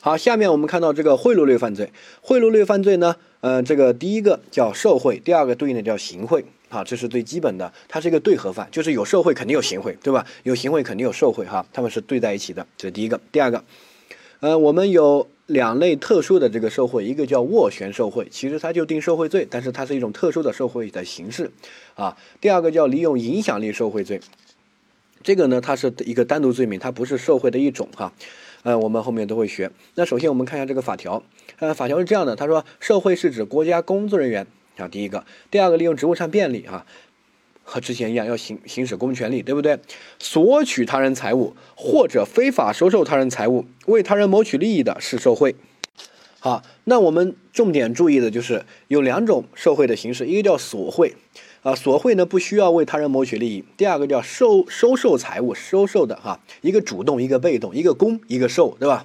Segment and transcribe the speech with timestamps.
[0.00, 1.90] 好，下面我们看到这个贿赂类犯罪，
[2.20, 10.24] 贿赂类犯罪呢，呃，这个第一个叫受贿，第二个对应的叫行贿，啊，这是最基本的，它是一个对合犯，就是有受贿肯定有行贿，对吧？
[10.44, 13.20] 有行贿肯定有受贿，哈，他们是对在一起的，这是第一个。
[13.32, 13.64] 第二个，
[14.38, 21.50] 呃，我们有两类特殊的这个受贿，一个叫斡旋受贿，其实它就定受贿罪，但是它是一种特殊的受贿的形式，
[21.96, 24.20] 啊，第二个叫利用影响力受贿罪，
[25.24, 28.12] 这个呢，它是一个单独罪名，它不是受贿的一种，哈。
[28.62, 29.70] 呃，我们后面都会学。
[29.94, 31.22] 那首先我们看一下这个法条。
[31.58, 34.46] 呃，法条是这样的，他说，受贿是指国家工作人员
[34.76, 36.86] 啊，第一个，第二个利用职务上便利啊，
[37.64, 39.78] 和之前一样要行行使公权力，对不对？
[40.18, 45.56] 索取他人财物或者非法收受他人财物，为他人谋取利益的是受贿。
[46.40, 51.16] 好，那我们重点注意的就是有两种受贿的形式，一个叫索贿。
[51.62, 53.64] 啊，索贿呢不需要为他人谋取利益。
[53.76, 59.04] 第二个叫收收受财物，收受的哈，一个主动，一个被动，一个攻，一个受，对吧？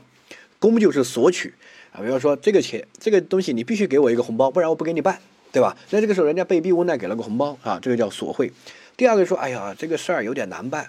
[0.59, 1.53] 攻就是索取
[1.91, 5.19] 啊，比方说这个钱，这个东西你必须给我一个红包，不然我不给你办，
[5.51, 5.75] 对吧？
[5.89, 8.51] 那这个时候人家被逼无奈给了个红包啊，这个叫索贿。
[8.95, 10.87] 第二个说，哎呀，这个事儿有点难办，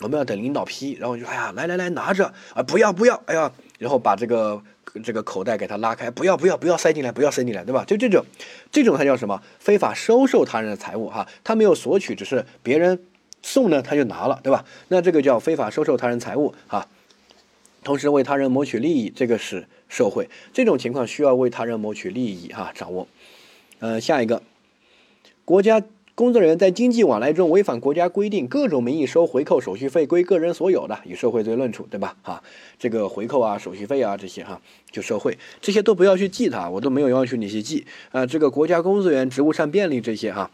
[0.00, 3.52] 我们要等领导批，然后就哎呀，来来来，拿着啊，不要不要，哎呀，
[3.82, 4.62] 然后把这个。
[5.02, 7.82] 这个口袋给他拉开，不要不要不要塞进来，不要塞进来，对吧？
[7.86, 8.22] 就这种，
[8.70, 9.42] 这种它叫什么？
[9.58, 13.02] 非法收受他人的财物，哈，他没有索取，只是别人
[13.40, 14.66] 送呢，他就拿了，对吧？
[14.88, 16.86] 那这个叫非法收受他人财物，哈，
[17.82, 20.28] 同时为他人谋取利益，这个是受贿。
[20.52, 23.08] 这种情况需要为他人谋取利益，哈，掌握。
[23.78, 24.42] 嗯，下一个，
[25.46, 25.82] 国家。
[26.14, 32.14] 工作人员在经济往来中违反国家规定，各种名义收回扣、手续费归个人所有的，以受贿罪论处，对吧？
[32.22, 32.42] 哈，
[32.78, 34.60] 这个回扣啊、手续费啊这些哈，
[34.90, 38.26] 就受贿，这些都不要去记它，我都没有要求你去记啊。
[38.26, 40.50] 这个国家工作人员职务上便利这些哈，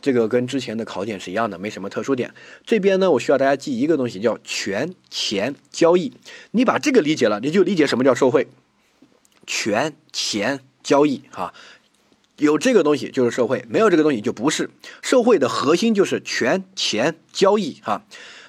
[0.00, 2.32] 这个跟之前的考点是一样的，没什么特殊点。
[2.64, 6.14] 这边呢，我需要大家记一个东西，叫权钱交易。
[6.52, 8.46] 你把这个理解了，你就理解什么叫受贿。
[9.46, 11.52] 权钱交易哈。
[12.38, 14.70] 有这个东西就是受贿，没有这个东西就不是
[15.02, 18.04] 受贿的核心就是权钱交易哈。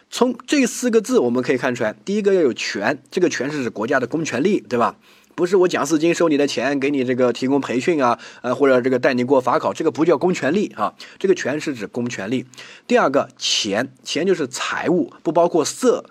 [0.10, 4.96] 从这四个字我们可以看出来，第一个要有权，这个权是指国家的公权力，对吧？
[5.36, 10.94] 不是我蒋四金收你的钱，给你这个提供培训啊，呃或者这个带你过法考，这个不叫公权力啊。
[11.20, 12.46] 这个权是指公权力。
[12.88, 16.06] 第二个钱，钱就是财物，不包括色，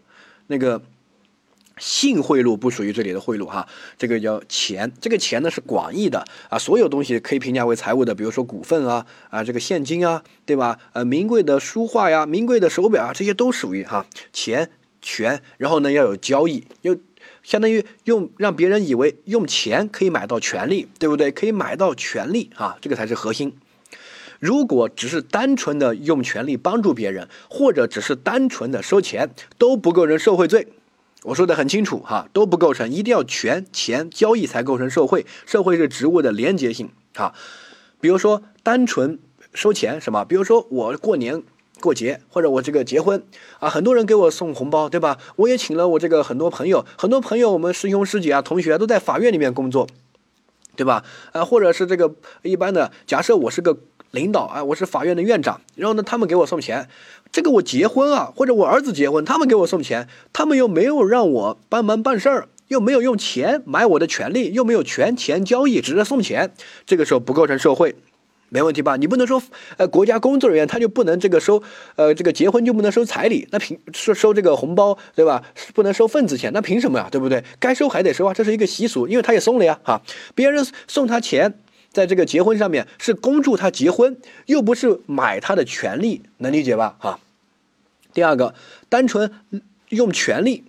[0.49, 0.83] 那个。
[1.79, 3.67] 性贿赂不属于这里的贿赂哈，
[3.99, 10.79] 这个叫钱，这个钱呢是广义的啊，所有东西可以评价为财物的，比如说股份啊啊，这个现金啊，对吧？
[10.93, 14.71] 呃，名贵的书画呀，名贵的手表啊，这些都属于哈钱
[15.03, 15.43] 权。
[15.59, 16.97] 然后呢，要有交易，又
[17.43, 21.31] 相当于用让别人以为用钱可以买到权利，对不对？
[21.31, 23.53] 可以买到权利啊，这个才是核心。
[24.39, 30.69] 如果只是单纯的用权力帮助别人，或者只是单纯的收钱，都不构成受贿罪。
[31.25, 35.27] 我说的很清楚哈，都不构成，一定要权钱交易才构成受贿。
[35.47, 37.35] 受贿是职务的连结性啊，
[38.01, 39.19] 比如说单纯
[39.55, 41.43] 收钱什么，比如说我过年
[41.81, 43.25] 过节或者我这个结婚
[43.59, 45.19] 啊，很多人给我送红包，对吧？
[45.37, 49.89] 我也请了我这个很多朋友，很多朋友我们师兄师姐啊、同学都在法院里面工作，
[50.77, 51.05] 对吧？
[51.33, 53.79] 啊，或者是这个一般的，假设我是个。
[54.15, 56.89] 领导啊，我是法院的院长，然后呢，他们给我送钱，
[57.33, 66.53] 这个我结婚啊，或者我儿子结婚，他们给我送钱，他们又没有让我帮忙办事儿，又没有用钱买我的权利，又没有权钱交易，只是送钱，
[66.87, 67.97] 这个时候不构成受贿，
[68.51, 68.97] 没问题吧？
[68.97, 69.43] 你不能说，
[69.79, 71.61] 呃，国家工作人员他就不能这个收，
[71.97, 75.43] 呃，这个结婚就不能收彩礼，那凭收收这个红包，对吧？
[75.75, 77.09] 不能收份子钱，那凭什么呀？
[77.11, 77.43] 对不对？
[77.59, 80.01] 该收还得收啊，这是一个习俗，因为他也送了呀，哈，
[80.37, 81.59] 别人送他钱。
[81.94, 86.97] 在这个结婚上面是恭祝他结婚，又不是买他的权利，能理解吧？
[86.99, 87.19] 哈。
[88.12, 88.55] 第二个，
[88.91, 89.32] 单纯
[89.88, 90.65] 用权利，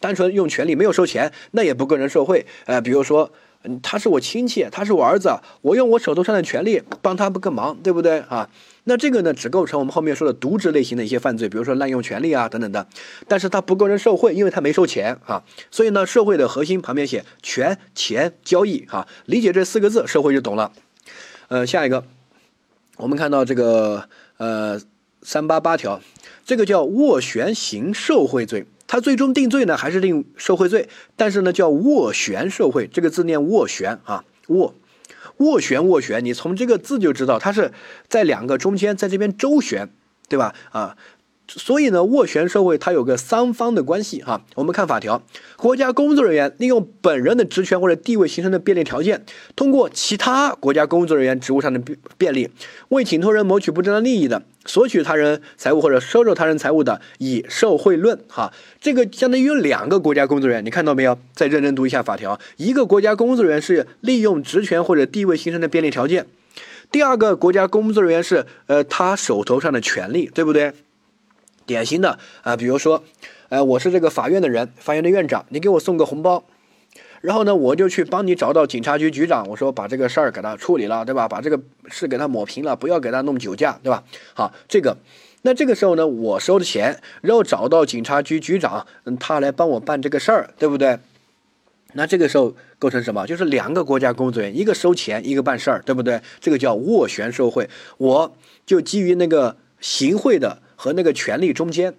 [0.00, 2.44] 单纯用权利没有收钱，那也不构成受贿。
[2.66, 3.32] 呃，比如说。
[3.64, 8.48] 嗯，他是我亲戚，他是我儿子，我用我手头上的权利帮他不个忙，对不对啊？
[8.84, 12.86] 那这个呢，只构成我们后面说的渎职类型的一些犯罪，比如说滥用权利啊等等的。
[13.26, 15.42] 但是他不构成受贿，因为他没收钱啊。
[15.70, 20.72] 所以呢，受贿的核心旁边写权钱交易哈，理解这四个字，受贿就懂了。
[21.48, 22.04] 呃，下一个，
[22.96, 24.80] 我们看到这个呃
[25.22, 26.00] 三八八条，
[26.46, 28.66] 这个叫斡旋型受贿罪。
[28.88, 34.72] 他最终定罪呢，还是定受贿罪，但是呢，叫斡旋受贿，这个字念斡旋啊，斡，
[35.36, 37.70] 斡旋斡旋，你从这个字就知道，它是
[38.08, 39.90] 在两个中间，在这边周旋，
[40.28, 40.54] 对吧？
[40.72, 40.96] 啊，
[41.48, 44.42] 所以呢，斡旋社会它有个三方的关系哈。
[44.54, 45.22] 我们看法条，
[45.56, 49.24] 国家工作人员利用本人的职权或者地位形成的便利条件，
[49.56, 52.50] 通过其他国家工作人员职务上的便便利，
[52.90, 58.52] 为请托人谋取不正当利益的，索取他人财物或者收受他人财物的，以受贿论哈。
[58.80, 61.18] 这个相当于有两个国家工作人员，你看到没有？
[61.32, 66.26] 再认真读一下法条，一个国家工作人员是利用职权或者地位形成的便利条件，
[66.90, 70.72] 第二个国家工作人员是呃他手头上的权利，对不对？
[71.68, 73.04] 典型的啊，比如说，
[73.50, 76.42] 呃，我是这个法院的人，法院的院长，你给我送个红包，
[77.20, 81.28] 然后呢，我就去帮你找到警察局局长，我说把这个事儿给他处理了，对吧？
[81.28, 84.02] 把这个事给他抹平了，不要给他弄酒驾，对吧？
[84.32, 84.96] 好，这个，
[85.42, 90.98] 那这个时候呢，我收的钱，然后找到警察局局长，嗯，他来帮我办这个事儿，对不对？
[91.92, 93.26] 那这个时候构成什么？
[93.26, 96.22] 就是两个国家工作人员，一个收钱，一个办事儿，对不对？
[96.40, 97.68] 这个叫斡旋受贿，
[97.98, 100.62] 我就基于那个行贿的。
[100.80, 101.92] 和那个权力中间，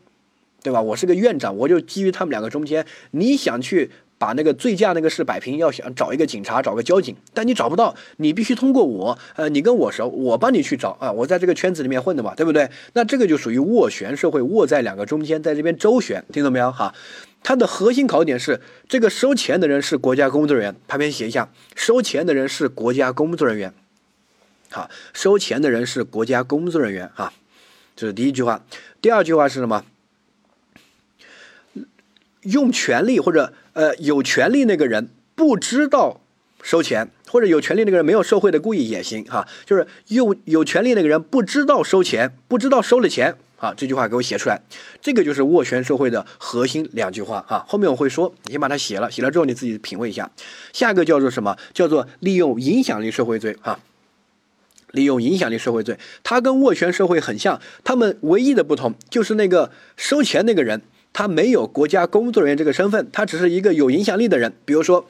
[0.63, 0.81] 对吧？
[0.81, 12.69] 我是个院长，我就基于他们两个中间，你想去把那个醉驾那个事摆平，要想找一个警察，找个交警，但你找不到，你必须通过我，呃，你跟我熟，我帮你去找啊，我在这个圈子里面混的嘛，对不对？
[12.93, 16.71] 那这个就属于斡旋社会，握在两个中间，在这边周旋，听懂没有？
[16.71, 16.95] 哈，
[17.43, 23.73] 它的核心考点是这个收钱的人是国家工作人员，旁边写一下，收钱的人是国家工作人员，
[24.69, 27.33] 好，收钱的人是国家工作人员啊。
[27.99, 28.63] 这是第一句话，
[29.01, 29.83] 第二句话是什么？
[32.43, 36.21] 用权力或者呃有权利那个人不知道
[36.63, 39.45] 收钱，或者有权利那个人没有受贿的故意也行哈。
[39.65, 43.73] 就是用有权利那个人不知道收钱，不知道收了钱啊。
[43.75, 44.61] 这句话给我写出来，
[45.01, 47.65] 这个就是斡旋受贿的核心两句话哈。
[47.67, 50.31] 后面我会说，你先把它写了，写了之后你自己品味一下。
[50.71, 51.57] 下一个叫做什么？
[51.73, 53.77] 叫做利用影响力受贿罪哈。
[54.91, 60.81] 利用影响力受贿罪，它跟斡旋受贿很像，他们唯一的不同就是那个收钱那个人，
[61.13, 64.53] 他没有国家工作人员这个身份，他只是一个有影响力的人。
[64.65, 65.05] 比如说，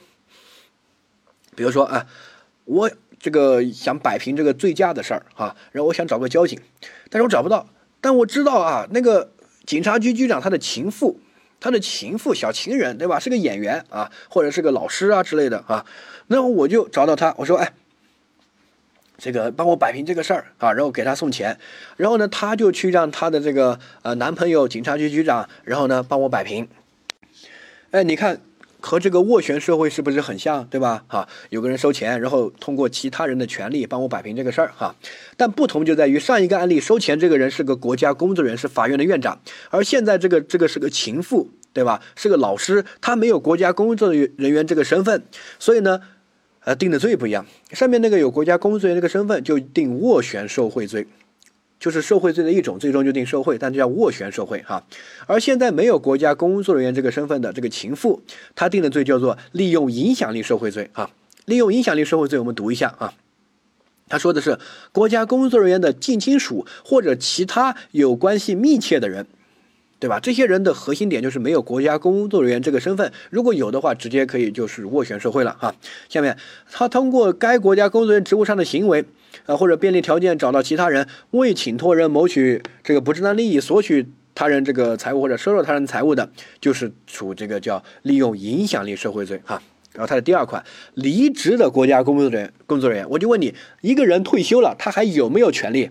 [1.56, 2.06] 比如说啊，
[2.66, 6.60] 我这个想摆平这个醉驾的事儿啊，然后我想找个交警，
[7.08, 7.66] 但是我找不到，
[8.02, 9.32] 但我知道啊，那个
[9.64, 11.18] 警察局局长他的情妇，
[11.58, 15.86] 他的情妇小情人对吧，是个演员啊，或者是个老师啊之类的啊，
[16.26, 17.72] 那我就找到他，我说哎。
[19.20, 21.58] 这个帮我摆平这个事儿啊，然后给他送钱，
[21.98, 26.66] 然后呢，他就去让他的这个呃男朋友警察局局长，然后呢帮我摆平。
[27.90, 28.40] 哎，你看
[28.80, 31.04] 和这个斡旋社会是不是很像，对吧？
[31.06, 34.96] 哈，有个人收钱，然后通过其他人的权利帮我摆平这个事儿哈。
[35.36, 39.38] 但不同就在于上一个案例收钱这个人是个国家工作人员，是法院的院长，
[39.68, 42.00] 而现在这个这个是个情妇，对吧？
[42.16, 45.22] 是个老师，他没有国家工作人员这个身份，
[45.58, 46.00] 所以呢。
[46.64, 51.06] 呃，定的罪不一样，上面那个有国家工作人员这个身份，就定斡旋受贿罪，
[51.78, 54.84] 就是受贿罪的一种，最终就定受贿，但这叫斡旋受贿哈。
[55.26, 58.22] 而现在没有国家工作人员这个身份的这个情妇，
[58.54, 61.10] 他定的罪叫做利用影响力受贿罪啊。
[61.46, 63.14] 利用影响力受贿罪，我们读一下啊。
[64.08, 64.58] 他说的是
[64.92, 69.26] 国家工作人员的近亲属或者其他有关系密切的人。
[70.00, 70.18] 对吧？
[70.18, 75.74] 这些人的核心点就是没有国家工作人员这个身份，如果有的话，直接可以就是斡旋受贿了哈。
[76.08, 76.38] 下面，
[76.72, 79.04] 他通过该国家工作人员职务上的行为，
[79.44, 86.30] 呃或者便利条件找到其他人，为请托人谋取这个不正当利益，索取他人这个财物或者收受他人财物的，
[86.62, 89.62] 就是处这个叫利用影响力受贿罪哈。
[89.92, 90.64] 然后他的第二款，
[90.94, 95.90] 离职的国家工作人员工作人员，我就问你，一个人退休了，他还有没有权利？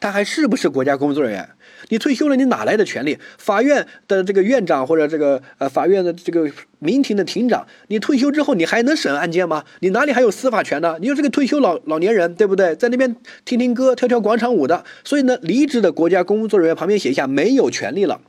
[0.00, 1.50] 他还是不是国家工作人员？
[1.88, 3.18] 你退休了，你哪来的权利？
[3.38, 9.64] 法院的这个院长或者这个呃法院的这个民庭的庭长，你退休之后你还能审案件吗？
[9.80, 10.96] 你哪里还有司法权呢？
[11.00, 12.74] 你就是个退休老老年人，对不对？
[12.76, 14.84] 在那边听听歌、跳跳广场舞的。
[15.04, 18.20] 所以呢，离职的国家工作人员旁边写一下没有权利了，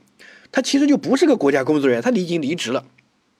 [0.52, 2.84] 他其实就不是个国家工作人员，他已经离职了，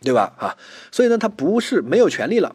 [0.02, 0.32] 对吧？
[0.38, 0.56] 啊，
[0.90, 2.54] 所以呢，他不是没有权利了。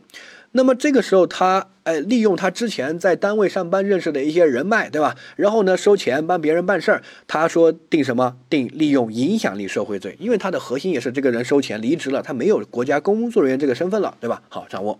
[0.53, 5.15] 那么这个时候，他哎，利用他之前在单位上班认识的一些人脉，对吧？
[5.35, 7.01] 然后呢，收钱帮别人办事儿。
[7.25, 8.37] 他说定什么？
[8.49, 14.43] 定利用影响力受贿罪，因为他的核心也是这个人收钱离职了，他没有国家工作人员这个身份了，对吧？
[14.49, 14.99] 好，掌握。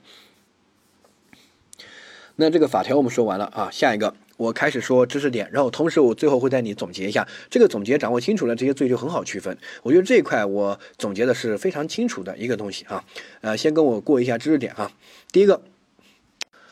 [2.38, 4.15] 那这个法条我们说完了啊，下一个。
[4.41, 9.55] 我开始说知识点，然后同时我最后会带你总结一下，这个总结掌握清楚了，这些罪就很好区分。
[9.83, 13.03] 我觉得这一块我总结的是非常清楚的一个东西啊。
[13.41, 14.91] 呃，先跟我过一下知识点哈。
[15.31, 15.62] 第一个，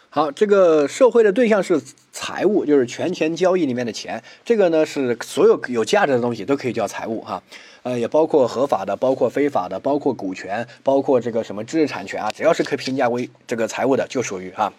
[0.09, 1.79] 好，这个受贿的对象是
[2.11, 4.23] 财物，就是权钱交易里面的钱。
[4.43, 7.43] 这个呢是所有有价值的东西都可以叫财物哈。
[7.83, 14.73] 呃，也包括合法的，包括非法的，包括股权，包括这个什么知识产权啊，只要是可以评价为这个财物的，就属于啊。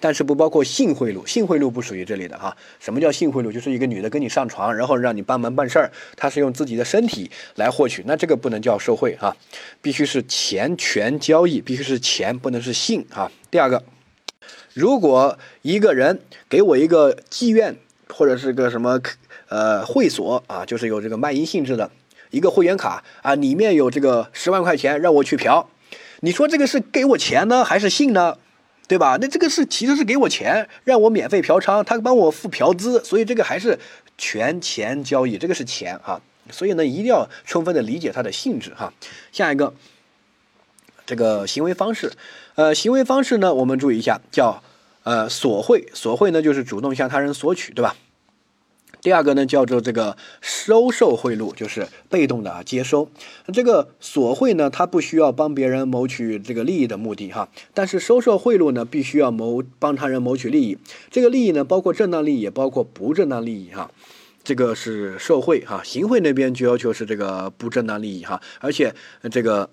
[0.00, 2.56] 但是不包括性贿赂，性贿赂不属于这里的哈。
[2.78, 3.50] 什么叫性贿赂？
[3.50, 9.36] 就是一个女的跟你上床，然后让你帮忙办事儿，她是用自己的身体来获取，那这个不能叫受贿哈，
[9.80, 13.30] 必须是钱权交易，必须是钱，不能是性哈。
[13.50, 13.82] 第二个，
[14.74, 17.76] 如果一个人给我一个妓院
[18.08, 19.00] 或者是个什么
[19.48, 21.90] 呃会所啊，就是有这个卖淫性质的
[22.30, 25.66] 一个会员卡啊，里面有这个十万块钱让我去嫖，
[26.20, 28.36] 你说这个是给我钱呢，还是性呢？
[28.88, 29.18] 对吧？
[29.20, 33.78] 那这个是其实是给我钱，让我免费嫖娼，他帮我付嫖资，所以这个还是
[34.16, 36.20] 权钱交易，这个是钱啊。
[36.50, 38.90] 所以呢，一定要充分的理解它的性质哈。
[39.30, 39.74] 下一个，
[41.04, 42.10] 这个行为方式，
[42.54, 44.62] 呃，行为方式呢，我们注意一下，叫
[45.02, 47.94] 呃索贿，索贿呢就是主动向他人索取，对吧？
[49.00, 53.08] 第二个呢，叫做这个收受贿赂，就是被动的啊接收。
[53.52, 60.76] 这个索贿呢，它不需要帮别人谋取这个利益的目的哈，但是收受贿赂呢，必须要谋帮他人谋取利益。
[61.10, 63.90] 这个利益呢，包括正当利益，也包括不正当利益哈。
[64.42, 68.94] 这个是受贿哈，行贿那边就要求是这个不正当利益哈，而且
[69.30, 69.70] 这个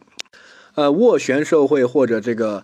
[0.76, 2.64] 呃斡旋受贿或者这个。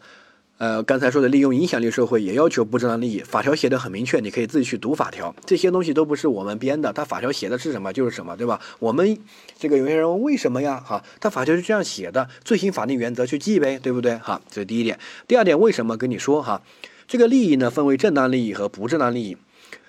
[0.62, 8.62] 呃，刚才说的利用影响力受贿也要求不正当利益，法条写的很明确，你可以自己去读法条，这些东西都不是我们编的，他法条写的是什么就是什么，对吧？
[8.78, 9.18] 我们
[9.58, 10.80] 这个有些人问为什么呀？
[10.80, 14.16] 哈，他法条是这样写的，罪行法定原则去记呗，对不对？
[14.18, 15.00] 哈，这是第一点。
[15.28, 16.62] 第二点，为什么跟你说哈？
[17.08, 19.38] 这个利益呢，分为正当利益和不正当利益，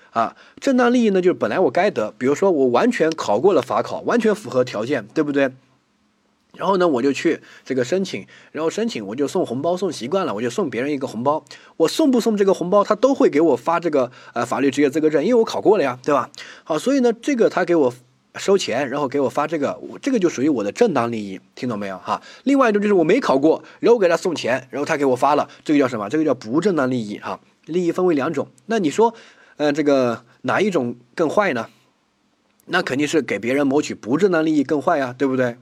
[0.09, 5.51] 啊，正当利益呢，就是本来我该得，比如说我完全考过了法考，完全符合条件，对不对？
[6.57, 11.43] 然后呢，我就去这个申请，然后申请我就送红包送习惯了，我就送别人一个红包。
[11.77, 16.29] 我送不送这个红包，他都会给我发这个呃法律职业资格证，因为我考过了呀，对吧？
[16.63, 17.91] 好，所以呢，这个他给我
[18.35, 22.21] 收钱，然后给我发这个，我这个就属于我的正当利益，听懂没有哈？
[22.43, 26.07] 另外一种就是我没考过，然后给他送钱，然后他给我发了，这个叫什么？
[26.07, 27.39] 这个叫不正当利益哈。
[27.65, 29.15] 利益分为两种，那你说，
[29.57, 31.67] 呃，这个哪一种更坏呢？
[32.65, 35.57] 那肯定是给别人谋取不正当利益更坏呀，对不对？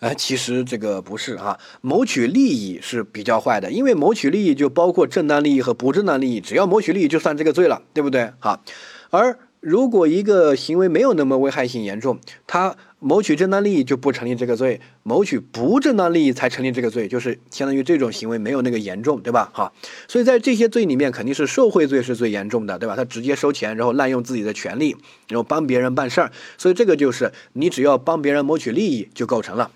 [0.00, 8.32] 哎，其实这个不是啊，谋取利益是比较坏的，因为谋取利益就包括正当利益和不正当利益，只要谋取利益就算这个罪了，对不对？
[8.38, 8.64] 好，
[9.10, 19.50] 而如果一个行为没有那么危害性严重，他谋取正当利益就不成立这个罪，谋取不正当利益才成立这个罪，就是相当于这种行为没有那个严重，对吧？
[19.52, 19.74] 好，
[20.08, 22.96] 所以在这些罪里面，肯定是受贿罪是最严重的，对吧？
[22.96, 24.96] 他直接收钱，然后滥用自己的权利，
[25.28, 29.70] 然后帮别人办事儿，所以这个就是你只要帮别人谋取利益就构成了。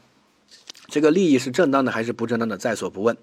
[0.87, 3.17] 这个利益是正当的还是不正当的，在所不问，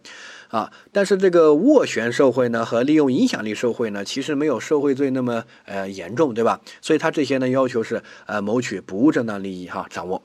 [0.50, 6.60] 啊，但是这个斡旋受贿呢和利用影响力受贿呢，其实没有受贿罪那么呃严重，对吧？
[6.82, 10.22] 所以他这些呢要求是呃谋取不正当利益哈，掌握。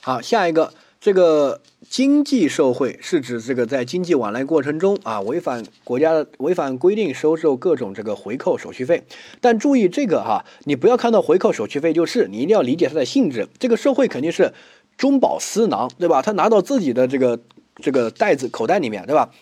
[0.00, 9.04] 好，下一个这个经济受贿是指这个在经济往来过程中啊违反国家违反规定收受各种这个回扣手续费，
[9.40, 14.52] 但注意这个哈，你不要看到回扣手续费就是，你一定要理解它的性质，这个受贿肯定是。
[15.02, 16.22] 中饱私囊，对吧？
[16.22, 17.40] 他拿到自己的这个
[17.82, 19.32] 这个袋子口袋里面，对吧？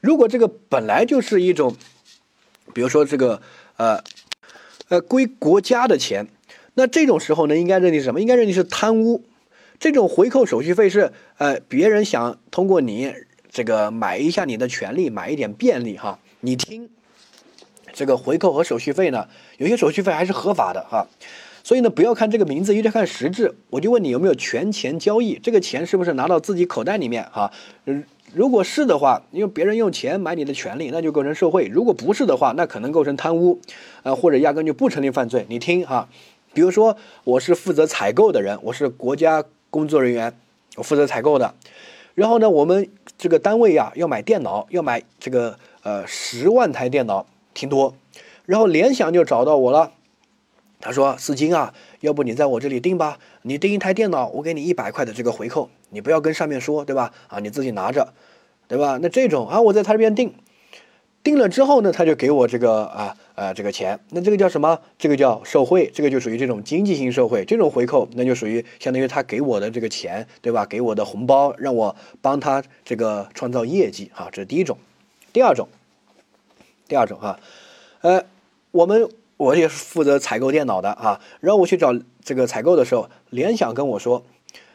[0.00, 1.76] 如果这个本来就是一种，
[2.74, 3.40] 比如说这个
[3.76, 4.02] 呃
[4.88, 6.26] 呃归国家的钱，
[6.74, 8.20] 那这种时候呢，应该认定什么？
[8.20, 9.22] 应该认定是贪污。
[9.78, 13.14] 这种回扣手续费是呃别人想通过你
[13.52, 16.18] 这个买一下你的权利，买一点便利哈。
[16.40, 16.90] 你听，
[17.92, 19.28] 这个回扣和手续费呢，
[19.58, 21.06] 有些手续费还是合法的哈。
[21.64, 23.54] 所以呢，不要看这个名字，一定要看实质。
[23.70, 25.40] 我就问你有没有权钱交易？
[25.42, 27.24] 这个钱是不是拿到自己口袋里面？
[27.32, 27.50] 哈，
[27.86, 28.04] 嗯，
[28.34, 33.58] 如果是的话，因为别人用钱买你的权利，那就构成受贿；如果不是的话，那可能构成贪污，
[34.02, 35.46] 呃，或者压根就不成立犯罪。
[35.48, 36.06] 你听哈，
[36.52, 40.34] 比如说我是负责采购的人，我是国家工作人员，
[40.76, 41.54] 我负责采购的。
[42.14, 47.94] 然后呢，我们这个单位呀要买电脑，要买这个呃十万台电脑，挺多。
[48.44, 49.92] 然后联想就找到我了。
[50.84, 53.18] 他说：“四金啊，要不你在我这里订吧？
[53.40, 57.10] 你订一台电脑，我给你一百块的这个回扣，你不要跟上面说，对吧？
[57.28, 58.12] 啊，你自己拿着，
[58.68, 58.98] 对吧？
[59.00, 60.34] 那这种啊，我在他这边订，
[61.22, 64.78] 订了之后呢，他就给我这个啊啊这个钱，那这个叫什么？
[64.98, 67.46] 这个叫受贿，这个就属于这种经济性受贿。
[67.46, 70.66] 这种回扣，那就属于相当于他给我的这个钱，对吧？
[70.66, 74.76] 给我的红包，让我帮他这个创造业绩，哈，这是第一种。
[75.32, 75.66] 第二种，
[76.86, 77.40] 第二种哈，
[78.02, 78.22] 呃，
[78.70, 84.24] 我们。”我也是负责采购电脑的啊，然后我去找这个采购的时候，联想跟我说，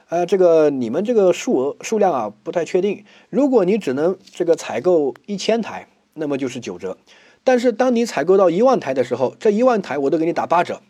[0.10, 6.98] 呃，这个你们这个数额数量啊不太确定，如果你只能这个采购一千台，那么就是九折，
[7.44, 10.82] 但是当你采购到一万台的时候，这一万台我都给你打八折，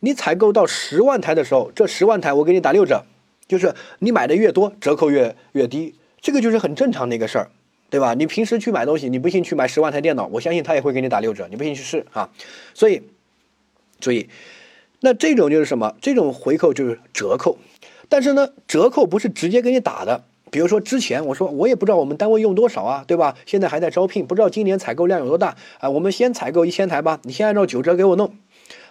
[0.00, 3.04] 你采购到十万台的时候，这十万台我给你打六折，
[3.46, 7.50] 就是你买的越多，折扣越越低，这个就是很正常的一个事儿。
[7.92, 8.14] 对吧？
[8.14, 11.46] 你平时去买东西，你不信去买十万台电脑，我相信他也会给你打六折。
[11.50, 12.30] 你不信去试啊。
[12.72, 13.02] 所以，
[14.00, 14.30] 注意，
[15.00, 15.94] 那这种就是什么？
[16.00, 17.58] 这种回扣就是折扣，
[18.08, 20.24] 但是呢，折扣不是直接给你打的。
[20.50, 23.36] 比如说之前我说我也不知道我们单位用多少啊，对吧？
[23.44, 25.90] 现在还在招聘，不知道今年采购量有多大啊。
[25.90, 28.32] 我们先采购一千台吧，你先按照九折给我弄，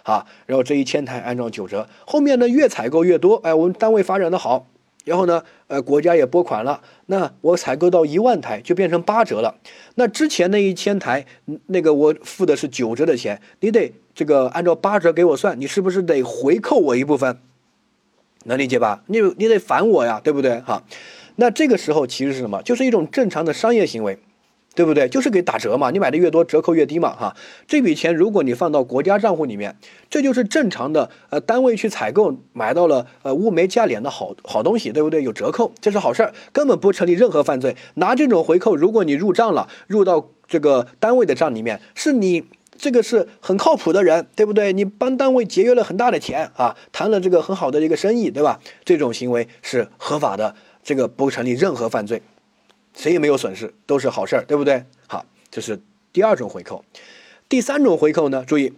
[0.04, 4.68] 啊，然后这一千台按照九折，后面呢越采购越多，哎，我们单位发展的好，
[5.04, 9.54] 然后呢，呃，国家也拨款了，那我采购到一万台就变成八折了。
[9.96, 11.26] 那之前那一千台，
[11.66, 17.38] 那个我付的是九折的钱，你得这个按照八折给我算，你是不是得回扣我一部分？
[18.44, 19.02] 能理解吧？
[19.06, 20.60] 你你得返我呀，对不对？
[20.60, 20.82] 哈。
[21.36, 22.62] 那这个时候其实是什么？
[22.62, 24.18] 就是一种正常的商业行为，
[24.74, 25.08] 对不对？
[25.08, 27.36] 就是给打折嘛，你买的越多，折扣越低嘛，哈。
[27.66, 29.76] 这笔钱如果你放到国家账户里面，
[30.08, 35.22] 这就是正常的，呃，单位去采购买到了呃物美价廉的好好东西，对不对？
[35.22, 37.76] 有折扣，这是好事儿，根本不成立任何犯罪。
[37.94, 42.44] 拿这种回扣，如果你入账了，入到这个单位的账里面，是你
[42.78, 44.72] 这个是很靠谱的人，对不对？
[44.72, 48.58] 你帮单位节约了很大的钱啊，谈了这个很好的一个生意，对吧？
[48.84, 50.54] 这种行为是合法的。
[50.84, 52.20] 这个不成立任何犯罪，
[52.94, 54.84] 谁也没有损失，都是好事儿，对不对？
[55.06, 55.80] 好，这是
[56.12, 56.84] 第二种回扣。
[57.48, 58.44] 第三种回扣呢？
[58.46, 58.72] 注意，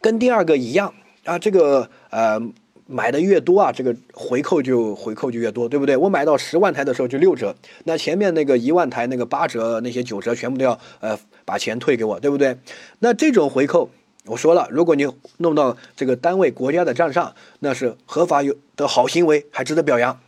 [0.00, 0.94] 跟第二个一样
[1.24, 2.40] 啊，这个呃
[2.86, 5.96] 买的越多啊，这个回扣就回扣就越多，对不对？
[5.96, 12.58] 我买到十万台的时候就六折，那前面那个一万台那个八折那些九折全部都要呃把钱退给我，对不对？
[12.98, 13.88] 那这种回扣，
[14.26, 15.06] 我说了，如果你
[15.38, 20.20] 弄到这个单位国家的账上，那是合法有的好行为，还值得表扬。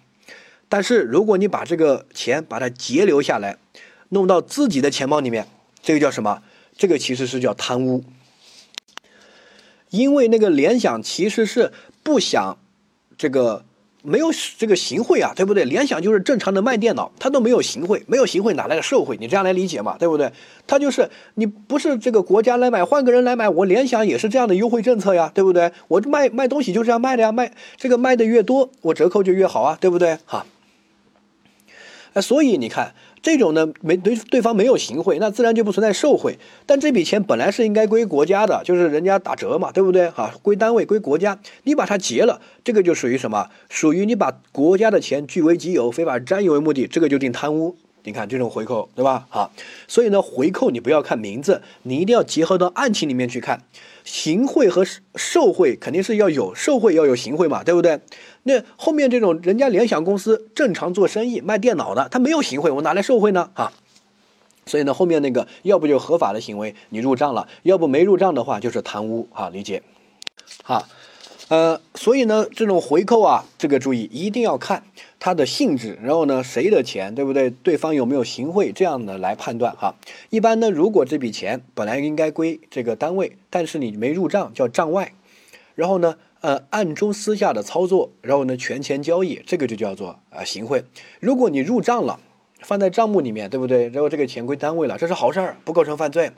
[0.68, 3.56] 但是如果你把这个钱把它截留下来，
[4.08, 5.46] 弄到自己的钱包里面，
[5.82, 6.42] 这个叫什么？
[6.76, 8.04] 这个其实是叫贪污。
[9.90, 12.58] 因为那个联想其实是不想
[13.16, 13.64] 这个
[14.02, 15.64] 没有这个行贿啊，对不对？
[15.64, 19.16] 联想就是正常的卖电脑，它都没有行贿，没有行贿哪来的受贿？
[19.18, 20.30] 你这样来理解嘛，对不对？
[20.66, 25.72] 它就是你不是这个国家来买，换个人来买，我联想也是这样的优惠政策呀，对不对？
[25.88, 30.18] 我卖卖东西就这样卖的呀，卖这个卖的越多，我折扣就越好啊，对不对？
[30.26, 30.44] 哈。
[32.16, 36.38] 那所以你看，这种呢没对对方没有行贿，那自然就不存在受贿。
[36.64, 40.08] 但这笔钱本来是应该归国家的，就是人家打折嘛，对不对？
[40.08, 43.50] 哈，归单位归国家，你把它结了，这个就属于什么？
[43.68, 47.76] 属于你把国家的钱据为己有，非法占有为目的，这个就定贪污。
[48.06, 49.26] 你看这种回扣，对吧？
[49.28, 49.50] 好，
[49.88, 53.64] 所以呢，回扣你不要看名字，你一定要结合到案情里面去看。
[54.04, 58.00] 行贿和受贿肯定是要有受贿，要有行贿嘛，对不对？
[58.44, 63.50] 那后面这种人家联想公司正常做生意卖电脑的，他没有行贿，我哪来受贿呢？
[63.54, 63.72] 啊，
[64.66, 69.82] 所以呢，后面那个要不就合法的行为你入账了，要不没入账的话就是贪污啊，理解？
[70.62, 70.86] 好。
[71.48, 74.82] 呃，所以呢，这种回扣啊，这个注意一定要看
[75.20, 77.50] 它的性质，然后呢，谁的钱，对不对？
[77.50, 79.94] 对方有没有行贿，这样的来判断哈。
[80.30, 85.12] 一般呢，如果这笔钱本来应该归这个单位，但是你没入账，叫账外，
[85.76, 90.82] 然后呢，呃，暗中私下的操作，然后呢，权钱交易，这个就叫做啊行贿。
[91.20, 92.18] 如果你入账了，
[92.58, 93.88] 放在账目里面，对不对？
[93.90, 96.32] 然后这个钱归单位了，这是好事儿，不构成犯罪。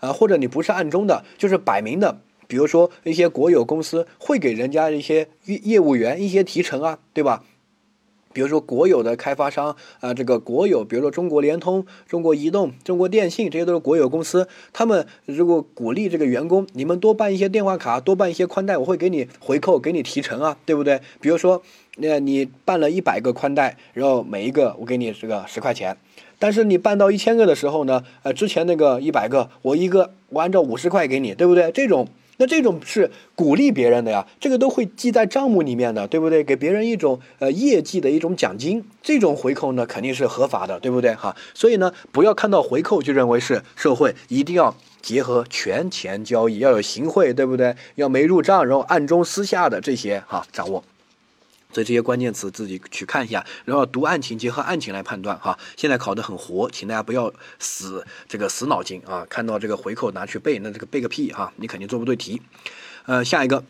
[0.00, 2.18] 啊，或者你不是暗中的，就是摆明的。
[2.50, 7.44] 比如说一些国有公司会给人家一些业业务员一些提成啊，对吧？
[8.32, 14.48] 比如说国有的开发商啊，这个国有，比如说中国联通、中国移动、中国电信，这些都是国有公司。
[14.72, 21.00] 他们如果鼓励这个员工，你们多办一些电话卡，多办一些宽带，我会给你回扣，给你提成啊，对不对？
[21.20, 21.62] 比如说，
[21.98, 25.96] 那你办了一百个宽带，然后每一个我给你这个十块钱，
[26.40, 31.70] 但是你办到一千个的时候呢，呃，之前那个一百个，我一个我按照五十块给你，对不对？
[31.70, 32.08] 这种。
[32.40, 36.42] 那这种是鼓励别人的呀，这个都会记在账目里面的，对不对？
[36.42, 41.14] 给别人一种呃业绩的一种奖金，这种回扣呢肯定是合法的，对不对？
[41.14, 47.76] 哈，所以呢，不要看到回扣就认为是受贿，一定要结合权钱交易，要有行贿，对不对？
[47.96, 50.82] 要没入账，然后暗中私下的这些哈掌握。
[51.72, 55.58] 所以这些关键词自己去看一下，然后读案情，结合案情来判断哈。
[55.76, 59.26] 现在考的很活，请大家不要死这个死脑筋啊！
[59.30, 61.52] 看到这个回扣拿去背，那这个背个屁哈！
[61.56, 62.42] 你肯定做不对题。
[63.06, 63.64] 呃，下一个，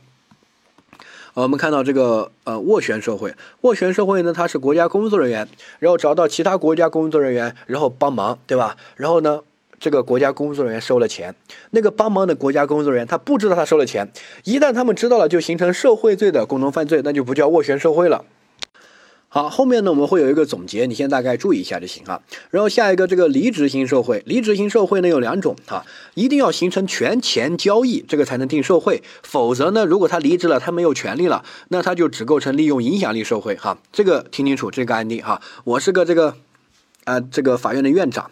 [1.35, 8.77] 我们看到这个呃斡旋社会，斡旋社会呢，他是国家工作人员，然后找到其他国家工作人员，然后帮忙，对吧？
[8.97, 9.41] 然后呢？
[9.81, 11.35] 这个国家工作人员收了钱，
[11.71, 14.13] 那个帮忙的国家工作人员他不知道他收了钱，
[14.45, 18.27] 一旦他们知道了，就形成受贿罪的共同犯罪，那就不叫斡旋受贿了。
[19.33, 22.21] 好，后面呢我们会有一个总结，你先大概注意一下就行哈。
[22.51, 33.79] 然后下一个这个离职型受贿，离职型受贿呢有两种哈，一定要形成权钱交易，这个才能定受贿，否则呢，如果他离职了，他没有权利了，那他就只构成利用影响力受贿哈。
[33.93, 36.37] 这个听清楚这个案例哈，我是个这个。
[37.05, 38.31] 啊，这个法院的院长。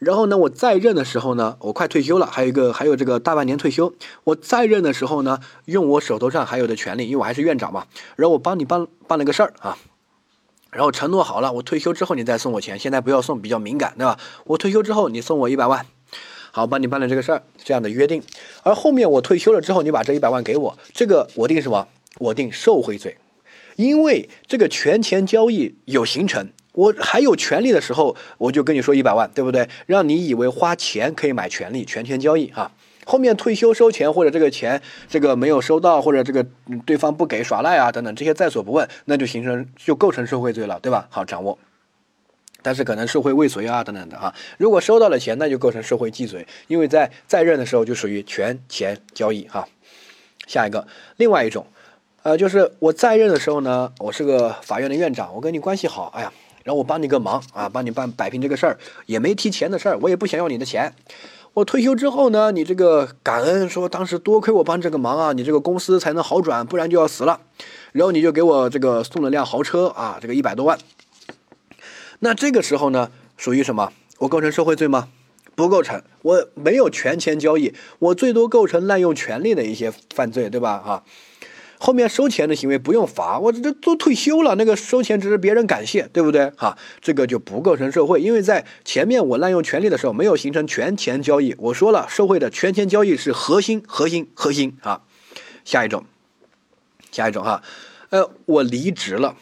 [0.00, 3.92] 然后呢，我在任的时候呢，我快退休了，还有一个还有这个大半年退休。
[4.24, 7.86] 我在任的时候呢，用我手头上还有的权利，因为我还是院长嘛。
[8.16, 9.76] 然后我帮你办办了个事儿啊，
[10.70, 14.18] 然后承诺好了，我退休之后你再送我钱，现在不要送，比较敏感，对吧？
[14.46, 15.84] 我退休之后你送我一百万，
[16.50, 18.22] 好，帮你办了这个事儿，这样的约定。
[18.62, 21.86] 而后面我退休了之后，你把这一百万给我，这个我定什么？
[22.18, 23.18] 我定受贿罪，
[23.76, 26.48] 因为这个权钱交易有形成。
[26.72, 29.68] 我还有权利的时候，我就跟你说一百万，对不对？
[29.86, 32.70] 让你以为花钱可以买权利，权钱交易啊。
[33.06, 36.46] 后面退休收钱，或者这个钱这个没有收到，或者这个
[36.86, 41.08] 对方不给耍赖啊等等这些在所不问，那就形成就构成受贿罪了，对吧？
[41.10, 41.58] 好掌握。
[42.62, 44.32] 但是可能受贿未遂啊等等的哈。
[44.58, 49.66] 如果收到了钱，那就构成受贿既遂，因为在在任的时候就属于权钱交易哈。
[50.46, 51.66] 下一个，另外一种，
[52.22, 56.32] 呃，就是我在任的时候呢，我是个法院的院长，我跟你关系好，哎呀。
[56.62, 60.92] 然后我帮你个忙啊，帮你办摆平这个事儿，也没提钱的事儿，我也不想要你的钱。
[61.54, 67.40] 我退休之后呢，你这个感恩说当时多亏我帮这个忙啊，你这个公司才能好转，不然就要死了。
[67.92, 70.78] 然后你就给我这个送了辆豪车啊，这个一百多万。
[72.20, 73.92] 那这个时候呢，属于什么？
[74.18, 75.08] 我构成受贿罪吗？
[75.56, 80.78] 不构成，我没有权钱交易，我最多构成滥用权力的一些犯罪，对吧？
[80.78, 81.02] 哈。
[81.82, 86.52] 后面收钱的行为不用罚，我这都退休了，那个收钱只是别人感谢，对不对？
[86.54, 91.56] 哈，这个就不构成受贿，因为在前面我滥用权力的时候没有形成权钱交易。
[91.58, 95.00] 我说了，受贿的权钱交易是核心，核心，核心啊。
[95.64, 96.04] 下一种，
[97.10, 97.62] 下一种哈，
[98.10, 99.36] 呃，我离职了，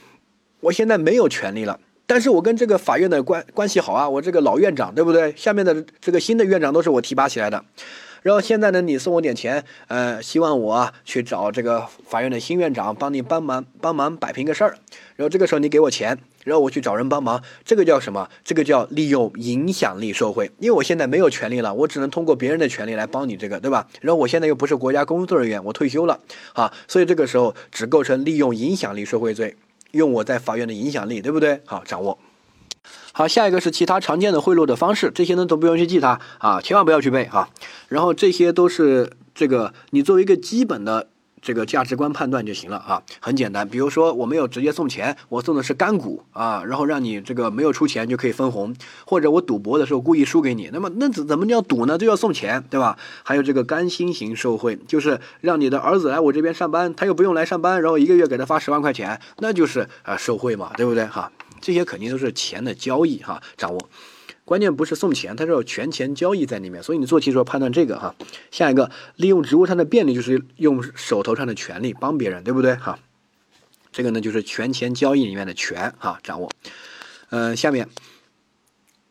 [0.61, 5.35] 我现在没有权利了，但是我跟这个法院的关关系好啊，我这个老院长，对不对？
[5.37, 7.65] 下面的这个新的院长都是我提拔起来的。
[8.23, 14.77] 然后现在呢，你送我点钱，呃，希望我去找这个法院的新院长帮你帮忙帮忙摆平个事儿。
[15.17, 18.29] 然后这个时候你给我钱，然后我去找人帮忙，这个叫什么？
[18.45, 20.51] 这个叫利用影响力受贿。
[20.59, 23.89] 因为我现在没有权利了，我只能通过别人的权利来帮你这个，对吧？
[24.01, 26.21] 然后我现在又不是国家工作人员，我退休了
[26.53, 29.57] 啊，所以这个时候只构成利用影响力受贿罪，
[29.93, 31.61] 用我在法院的影响力，对不对？
[31.65, 32.19] 好，掌握。
[33.19, 37.49] 好，下一个是其他常见的贿赂的方式，这些呢都不用去记它啊，千万不要去背哈。
[37.89, 41.09] 然后这些都是这个你作为一个基本的
[41.43, 43.69] 这个价值观判断就行了啊，很简单。
[43.69, 48.73] 比如说我没有直接送钱，我送的是干股啊，然后让你这个没有出钱就可以分红，
[49.05, 51.99] 或者我赌博的时候故意输给你，那么那怎怎么叫赌呢？
[51.99, 52.97] 就要送钱，对吧？
[53.25, 61.33] 还有这个甘心型受贿，就是让你的儿子来我这边上班，他又不用来上班，然后一个月给他发十万块钱，那就是啊受贿嘛，对不对哈？
[61.61, 63.89] 这些肯定都是钱的交易哈，掌握，
[64.45, 68.15] 关键不是送钱，它是有权钱交易在里面，所以你做题时候判断这个哈。
[68.51, 72.99] 下一个，利用职务上的便利，就是用手头上的权利帮别人，对不对哈？
[73.93, 76.51] 这个呢就是权钱交易里面的权哈，掌握。
[77.31, 77.89] 嗯，下面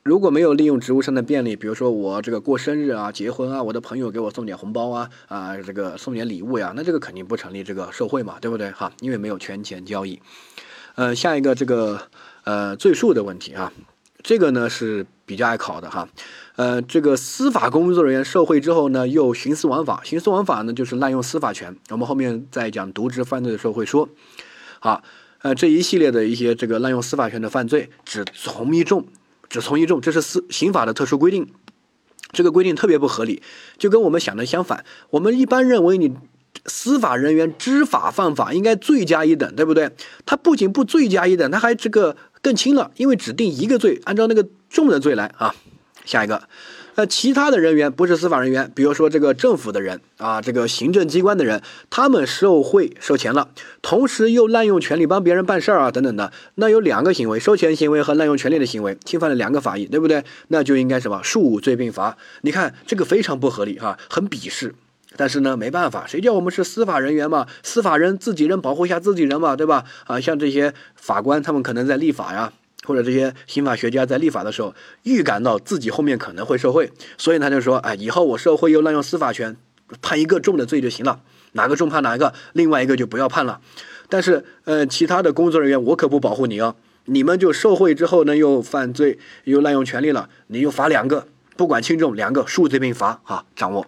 [0.01, 8.91] 如果没有利用职务上的便利，比如说我这个过生日啊、结婚啊，我的朋友给我送点红包啊啊，这个送点礼物呀，那这个肯定不成立这个受贿嘛，对不对哈？
[9.01, 10.19] 因为没有权钱交易。
[10.95, 12.09] 呃，下一个这个。
[12.47, 13.73] 呃，罪数的问题啊，
[14.23, 16.07] 这个呢是比较爱考的哈。
[16.55, 21.75] 呃，这个司法工作人员受贿之后呢，又徇私枉法，徇私枉法呢就是滥用司法权。
[21.89, 24.07] 我们后面在讲渎职犯罪的时候会说。
[24.79, 25.03] 好，
[25.41, 29.05] 呃，这一系列的一些这个滥用司法权的犯罪，只从一重，
[29.49, 31.49] 只从一重，这是司刑法的特殊规定。
[32.31, 33.43] 这个规定特别不合理，
[33.77, 34.85] 就跟我们想的相反。
[35.09, 36.15] 我们一般认为你。
[36.65, 39.91] 司法人员知法犯法，应该罪加一等，对不对？
[40.25, 45.53] 他不仅不罪加一等，他还这个更轻了，因为只定一个罪，按照那个重的罪来啊。
[46.05, 46.43] 下一个，
[46.95, 53.49] 呃，其他的人员不是司法人员，比如说这个政府的人啊，这个行政机关的人，他们受贿收钱了，
[53.81, 60.23] 同时又滥用权力帮别人办事儿啊，等等的，那有两个行为，收钱行为和滥用权力的行为，侵犯了两个法益，对不对？
[60.47, 62.17] 那就应该什么数罪并罚。
[62.43, 64.73] 你看这个非常不合理哈，很鄙视。
[65.15, 67.47] 但是呢，没办法，谁叫我们是司法人员嘛？
[67.63, 69.85] 司法人自己人保护一下自己人嘛，对吧？
[70.05, 72.51] 啊，像这些法官，他们可能在立法呀，
[72.83, 79.55] 或者这些刑法学家在立法的时候，预感到自己后面可能会受贿，所以他就说，哎，以后我受贿又滥用司法权，
[80.01, 81.21] 判一个重的罪就行了，
[81.53, 83.61] 哪个重判哪一个，另外一个就不要判了。
[84.09, 93.87] 但是，呃，其他的工作人员我可不保护你哦，你们就受贿之后呢，又犯罪又滥用权力了，你又罚两个，不管轻重，两个数罪并罚啊，掌握。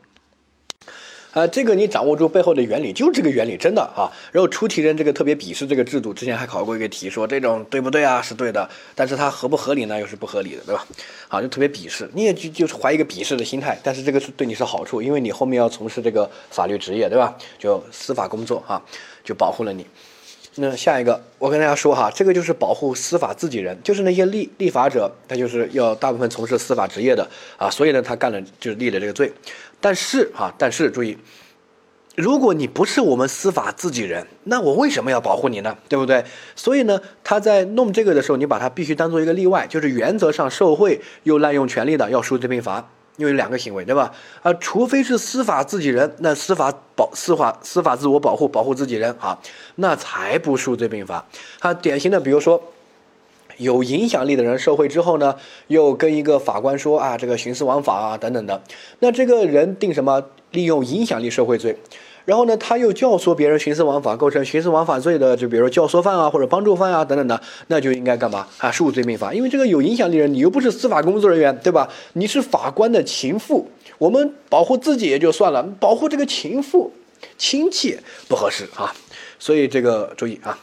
[1.32, 4.10] 啊，这个你掌握住背后的原理，就是这个原理，真的啊。
[4.32, 8.20] 然后出题人这个特别鄙视这个制度，之前还考过一个题，说这种对不对啊？
[8.20, 10.00] 是对的，但是它合不合理呢？
[10.00, 10.86] 又是不合理的，对吧？
[11.28, 17.38] 好，就特别鄙视，你也就就是怀一个鄙视的心态，但是这个是对你是好处，因为你后面要从事这个法律职业，对吧？
[17.60, 18.82] 就司法工作啊，
[19.24, 19.86] 就保护了你。
[20.56, 29.32] 那下一个，我跟大家说哈，这个就是保护司法自己人，就是那些立立法者，他就是要大部分从事司法职业的啊，所以呢，他干了就是立了这个罪。
[29.82, 31.18] 但是哈，但是注意，
[32.16, 35.78] 如果你不是我们司法自己人，那我为什么要保护你呢？
[35.88, 36.24] 对不对？
[36.56, 42.90] 所以呢，他在弄这个的时候，你把它必须当做一个例外，就是原则上受贿又滥用权力的要数罪并罚。
[43.18, 44.14] 因为两个行为，对吧？
[44.42, 49.38] 啊，除非是司法自己人，那司法保司法司法自我保护，保护自己人啊，
[49.76, 51.26] 那才不数罪并罚。
[51.60, 52.62] 啊，典型的，比如说
[53.60, 55.36] 有影响力的人受贿之后呢，
[55.68, 58.62] 又跟一个法官说啊，这个徇私枉法啊等等的，
[59.00, 60.24] 那这个人定什么？
[60.52, 61.78] 利用影响力受贿罪。
[62.26, 68.72] 然后呢，他又教唆别人徇私枉法，构成徇私枉法罪的，就比如说教唆犯啊，或者帮助犯啊等等的，那就应该干嘛啊？
[68.72, 69.32] 数罪并罚。
[69.32, 71.88] 因为这个有影响力人，你又不是司法工作人员，对吧？
[72.14, 73.70] 你是法官的情妇，
[74.00, 76.92] 我们保护自己也就算了，保护这个情妇、
[77.38, 77.96] 亲戚
[78.28, 78.92] 不合适啊。
[79.38, 80.58] 所以这个注意啊，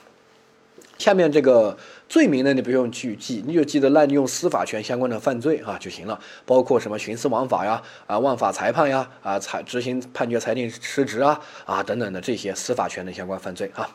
[0.99, 1.77] 下面这个。
[2.09, 13.89] 罪名呢，你不用去记，你就记得滥用司法权相关的犯罪啊就行了，包括什么徇私枉法呀、啊枉法裁判呀、啊裁执行判决裁定失职啊、啊等等的这些司法权的相关犯罪啊。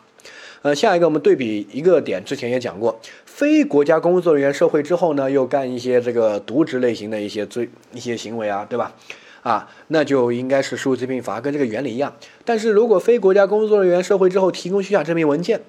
[0.62, 8.94] 呃，下一个我们对比一个点，之前也讲过，非国家工作人员受贿之后呢，又干一些这个渎职类型的一些罪、一些行为啊，对吧？
[9.42, 12.14] 啊，那就应该是数罪并罚，跟这个原理一样。
[12.46, 15.62] 但是如果非国家工作人员受贿之后提供虚假证明文件，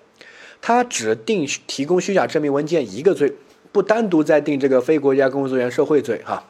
[0.62, 3.34] 他只定提供虚假证明文件一个罪，
[3.72, 6.48] 不单独再定这个非国家工作人员受贿罪哈。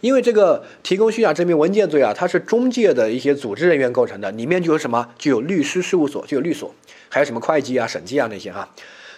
[0.00, 6.74] 因为这个提供虚假证明文件罪啊，它是中介的一些组织人员构成的，里面就有什么，就有律师事务所，就有律所，
[7.08, 8.72] 还有什么会计啊、审计啊那些哈。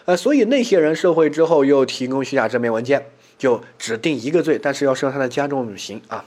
[0.05, 3.07] 呃，所以那些人受贿之后又提供虚假证明文件，
[3.39, 6.25] 就只定一个罪，但是要受他的加重刑啊。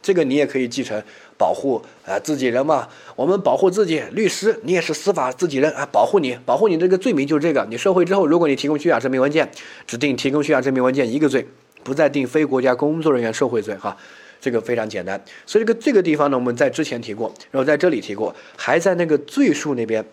[0.00, 1.02] 这个你也可以继承
[1.38, 9.50] 保护啊自己人嘛，我们保护自己，律师你也是司法自己人啊，保护你，保护你这个罪名就是这个，你受贿之后，如果你提供虚假证明文件，
[9.86, 11.46] 指定提供虚假证明文件一个罪，
[11.84, 13.96] 不再定非国家工作人员受贿罪哈，
[14.40, 15.22] 这个非常简单。
[15.44, 20.04] 所以这个这个地方呢，我们在之前提过，然后在这里提过，还在那个罪数那边，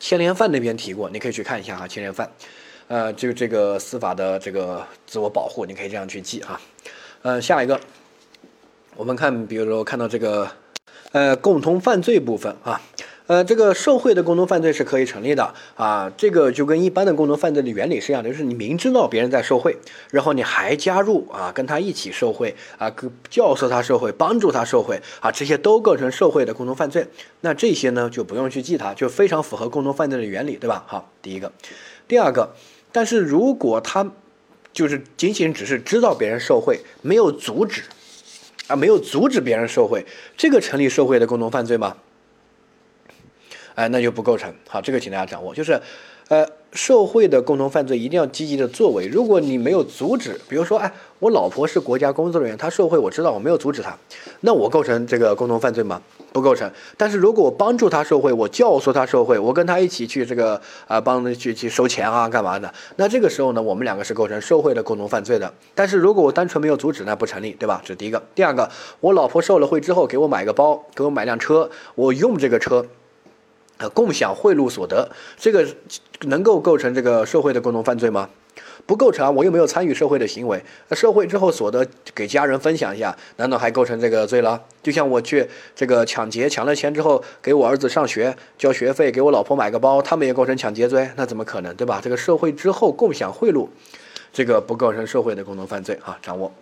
[0.00, 2.28] 牵连犯那边提过，你可以去看一下哈，牵连犯，
[2.88, 6.60] 呃，就这个司法的这个自我保护，你可以这样去记哈，
[7.22, 7.78] 呃，下一个。
[8.96, 10.48] 我们看，比如说看到这个，
[11.10, 12.80] 呃，共同犯罪部分啊，
[13.26, 16.12] 呃，这个受贿的共同犯罪是可以成立的啊。
[16.16, 19.76] 这个就跟一般的共同犯罪的原理是一样的，就是你明知道别人在受贿，
[20.12, 22.88] 然后你还加入啊，跟他一起受贿啊，
[23.28, 27.04] 教唆他受贿，帮助他受贿啊，这些都构成受贿的共同犯罪。
[27.40, 30.84] 那这些呢，就不用去记它，就非常符合共同犯罪的原理，对吧？
[30.86, 31.50] 好，第一个，
[32.06, 32.54] 第二个，
[32.92, 34.08] 但是如果他
[34.72, 37.82] 就是仅仅只是知道别人受贿，没有阻止。
[38.66, 40.04] 啊，没有阻止别人受贿，
[40.36, 41.96] 这个成立受贿的共同犯罪吗？
[43.74, 44.54] 哎，那就不构成。
[44.68, 45.80] 好，这个请大家掌握，就是，
[46.28, 49.06] 呃，受贿的共同犯罪一定要积极的作为。
[49.06, 53.96] 如果你没有阻止，比如说，哎，我老婆是国家工作人员，她受贿，我知道我没有阻止她，
[54.40, 56.02] 那我构成这个共同犯罪吗？
[56.32, 56.68] 不构成。
[56.96, 62.72] 但是如果我帮助她受贿，我教唆她受贿，我跟她一起去这个啊，帮着去去收钱啊，干嘛的？
[62.96, 65.52] 那这个时候呢，我们两个是构成受贿的共同犯罪的。
[65.76, 67.80] 但是如果我单纯没有阻止，那不成立，对吧？
[67.84, 68.20] 这是第一个。
[68.34, 72.84] 第二个，我老婆受了贿之后，给我买个包，给我买辆车，我用这个车。
[73.78, 75.66] 呃，共享贿赂所得，这个
[76.26, 78.30] 能够构成这个受贿的共同犯罪吗？
[78.86, 80.62] 不构成，我又没有参与受贿的行为。
[80.88, 81.84] 那受贿之后所得
[82.14, 84.62] 给家人分享一下，难道还构成这个罪了？
[84.82, 91.10] 就像我去这个抢劫，抢了钱之后给我儿子上学交学费，给我老婆买个包，他们也构成抢劫罪？
[91.16, 92.00] 那怎么可能，对吧？
[92.02, 93.66] 这个受贿之后共享贿赂，
[94.32, 96.52] 这个不构成受贿的共同犯罪啊，掌握。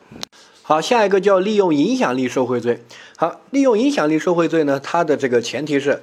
[0.62, 2.83] 好，下一个叫利用影响力受贿罪。
[3.16, 6.01] 好，利用影响力受贿罪呢，它的这个前提是。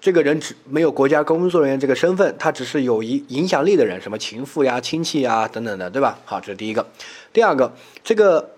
[0.00, 6.18] 这个人只没有国家工作人员这个身份，他只是有影影响力的人，什么情妇呀、亲戚呀等等的，对吧？
[6.24, 6.86] 好，这是第一个。
[7.32, 7.72] 第二个，
[8.04, 8.50] 这个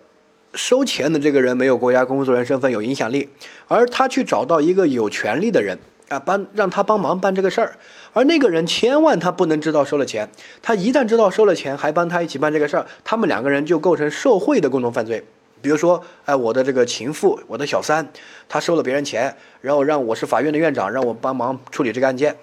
[0.54, 3.28] 收钱的这个人没有国家工作人员身份，有影响力，
[3.66, 7.76] 而他去找到一个有权利的人啊，帮让他帮忙办这个事儿，
[8.12, 10.28] 而那个人千万他不能知道收了钱，
[10.60, 15.24] 他一旦知道收了钱，还帮他一起办这个事儿，他们两个人就构成受贿的共同犯罪。
[15.60, 18.06] 比如说，哎，我的这个情妇，我的小三，
[18.48, 22.36] 她收了别人钱，然后让我是法院的院长，让我帮忙处理这个案件。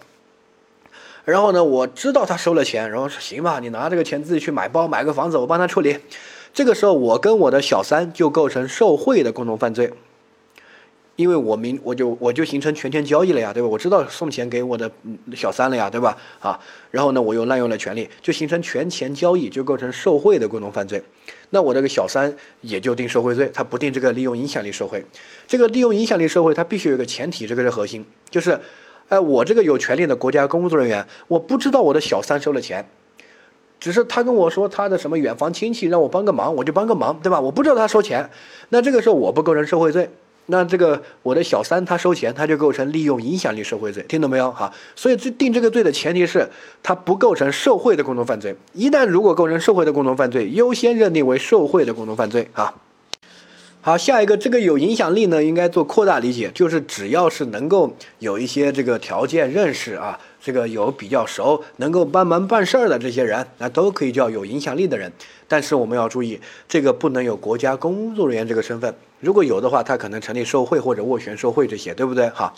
[1.24, 5.98] 然后呢，我知道他收了钱，然后说行吧，你拿这个钱自己去买包、买个房子，我帮他处理。
[6.54, 9.92] 这个时候，我跟我的小三就构成受贿的共同犯罪。
[11.16, 13.70] 因为我明我就我就形成权钱交易了呀，对吧？
[13.70, 14.92] 我知道送钱给我的
[15.34, 16.18] 小三了呀，对吧？
[16.40, 16.60] 啊，
[16.92, 21.02] 然后呢，我又滥用了权利，就形成权钱交易，就构成受贿的共同犯罪。
[21.52, 25.06] 那我这个小三也就定受贿罪，他不定这个利用影响力受贿。
[25.48, 28.60] 这个利用影响力受贿，它必须有一个前提，这个是核心，就是
[29.08, 32.86] 哎，我这个有权利的国家工作人员，我不知道我的小三收了钱，
[33.80, 37.40] 只是他跟我说他的什么远房亲戚让我帮个忙，我就帮个忙，对吧？
[37.40, 38.30] 我不知道他收钱，
[38.68, 40.10] 那这个时候我不构成受贿罪。
[40.48, 44.52] 那这个我的小三他收钱，他就构成利用影响力受贿罪，听懂没有？
[44.52, 46.48] 哈，所以这定这个罪的前提是
[46.84, 48.56] 他不构成受贿的共同犯罪。
[48.74, 52.76] 一旦如果构成受贿的共同犯罪，优先认定为受贿的共同犯罪啊。
[53.82, 65.12] 好，下一个这个有影响力呢，应该做扩大理解，就是只要是能够有一些这个条件认识啊，这个有比较熟，能够帮忙办事儿的这些人，那都可以叫有影响力的人。
[65.48, 68.96] 但是我们要注意，这个不能有国家工作人员这个身份。
[69.20, 72.30] 如果有的话，他可能成立受贿或者斡旋受贿这些，对不对？
[72.30, 72.54] 哈，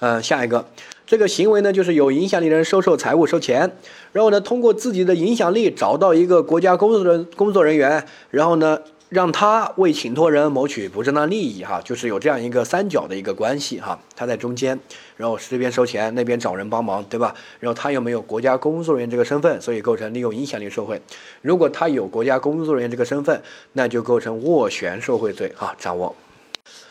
[0.00, 0.66] 呃，下一个，
[1.06, 3.76] 这个行为呢，就是有影响力人收受财物、收钱，
[4.12, 8.80] 然后呢，通过自己的影响力找到一个国家工作人工作人员，然后呢。
[9.08, 14.78] 让他为请托人谋取不正当利益，哈，就是有这样一个三角的一个关系，哈，他在中间，
[15.16, 17.34] 然后这边收钱，那边找人帮忙，对吧？
[17.58, 21.00] 然后他又没有国家工作人员这个身份，所以构成利用影响力受贿。
[21.40, 23.42] 如果他有国家工作人员这个身份，
[23.72, 26.14] 那就构成斡旋受贿罪，哈，掌握。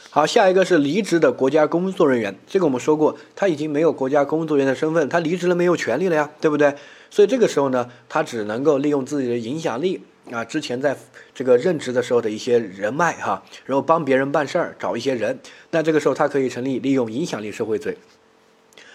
[0.10, 6.74] 好，下一个是离职的国家工作人员，这个我们说过，他已经没有国家工作人员的身份，他离职了没有权利了呀，对不对？
[7.12, 10.02] 所以这个时候呢，他只能够利用自己的影响力。
[10.32, 10.96] 啊，之前在
[11.34, 15.40] 这个任职的时候的一些人脉哈，然后帮别人办事儿，找一些人，
[15.72, 17.98] 那这个时候他可以成立利用影响力受贿罪。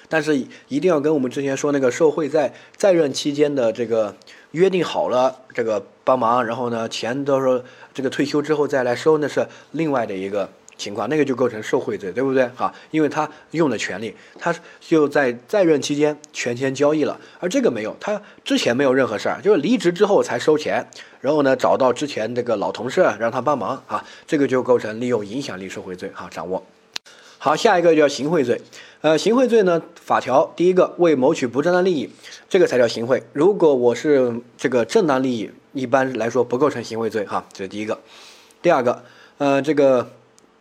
[0.08, 0.36] 但是
[0.68, 4.14] 一定要跟我们之前说那个受贿在在任期间的这个
[4.50, 7.62] 约定好了，这个帮忙，然后呢钱到时候
[7.94, 10.48] 这个退休之后再来收，那是另外的一个。
[10.78, 12.44] 情况那个就构成受贿罪，对不对？
[12.56, 20.84] 哈，因为他用的权利，他就在在任期间权钱交易了，而这个没有，他之前没有任何事儿，就是离职之后才收钱，
[21.22, 26.10] 然后呢找到之前这个老同事让他帮忙啊，这个就构成利用影响力受贿罪。
[26.12, 26.62] 哈，掌握。
[27.38, 28.60] 好，下一个叫行贿罪。
[29.00, 32.10] 呃，行贿罪呢，法条第一个为谋取不正当利益，
[32.50, 33.22] 这个才叫行贿。
[33.32, 37.24] 如果我是这个正当利益，一般来说不构成行贿罪。
[37.24, 37.98] 哈，这是第一个。
[38.60, 39.02] 第二个，
[39.38, 40.10] 呃，这个。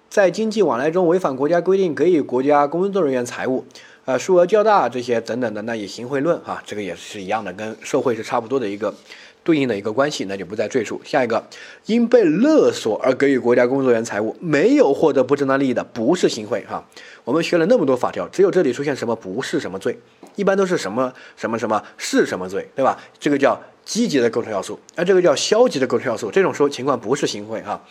[0.09, 3.63] 在经济往来中违反国家规定给予国家工作人员财物，
[4.11, 8.93] 呃，数额较大这些等等的，那以行贿论哈，这个也是一样的，跟受贿是差不多的一个
[9.41, 10.99] 对应的一个关系，那就不再赘述。
[11.05, 11.41] 下一个，
[11.85, 16.85] 因被勒索而给予国家工作人员财物，没有获得不正当利益的，不是行贿哈。
[17.23, 19.97] 我们学了那么多法条，只有这里出现什么不是什么罪，
[20.35, 22.99] 一般都是什么什么什么是什么罪，对吧？
[23.17, 27.81] 这个叫积极的构成要素，而这个叫消极的构成要素，这种说情况不是行贿哈。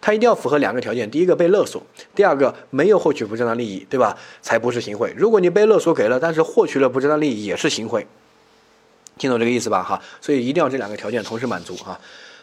[0.00, 1.82] 他一定要符合两个条件：第一个被勒索，
[2.14, 4.16] 第二个没有获取不正当利益，对吧？
[4.40, 5.12] 才不是行贿。
[5.16, 8.06] 如果你被勒索给了，但是获取了不正当利益，也是行贿。
[9.16, 9.82] 听懂这个意思吧？
[9.82, 11.98] 哈，所以一定要这两个条件同时满足哈。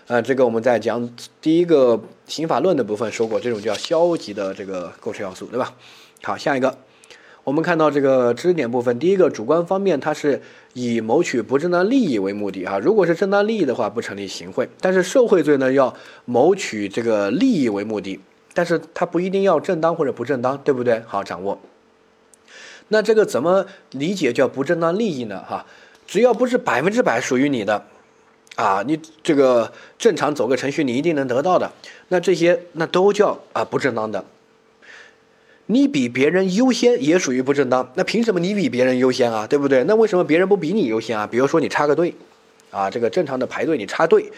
[0.08, 1.10] 呃，这个我们在讲
[1.42, 5.74] 第一个刑法论的部分说过，这种叫消极的这个构成要素，对吧？
[6.22, 6.78] 好，下一个。
[7.46, 10.42] 我们看到这个知识点部分，第一个主观方面，它是
[10.74, 12.80] 以谋取不正当利益为目的哈。
[12.80, 14.68] 如果是正当利益的话，不成立行贿。
[14.82, 18.20] 但是受贿罪呢，要谋取这个利益为目的，
[18.56, 21.04] 但是它不一定要正当或者不正当，对不对？
[21.06, 21.60] 好，掌握。
[22.88, 25.44] 那这个怎么理解叫不正当利益呢？
[25.48, 25.68] 哈，
[26.08, 27.86] 只要不是百分之百属于你的，
[28.56, 31.72] 啊，你这个正常走个程序，你一定能得到的，
[32.08, 34.26] 那这些那都叫啊不正当的。
[35.68, 39.48] 你比别人优先也属于不正当，那凭什么你比别人优先啊？
[39.48, 39.84] 对不对？
[39.86, 41.26] 那为什么别人不比你优先啊？
[41.26, 42.14] 比如说你插个队，
[42.70, 44.32] 啊，这个正常的排队你插队，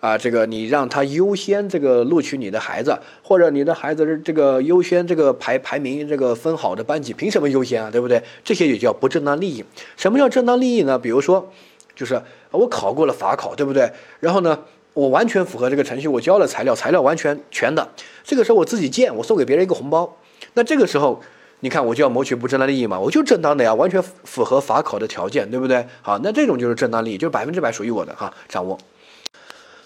[0.00, 7.90] 啊，这个你让他优先这个录取你的孩子，或者你的孩子这个优先这个排排名这个分好的班级，凭什么优先啊？
[7.90, 8.22] 对不对？
[8.42, 9.62] 这些也叫不正当利益。
[9.98, 10.98] 什么叫正当利益呢？
[10.98, 11.52] 比如说，
[11.94, 13.92] 就是我考过了法考，对不对？
[14.20, 14.58] 然后呢，
[14.94, 17.86] 我完全符合这个程序，我交了材料，材料完全全的，
[18.24, 20.16] 这个时候我自己建，我送给别人一个红包。
[20.54, 21.20] 那这个时候，
[21.60, 25.86] 你看我就要谋取不正当利益嘛，我就正当的呀，完全符合法考的条件，对不对？
[26.02, 28.78] 好，那这种就是正当利益，就是百分之百属于我的哈，掌握。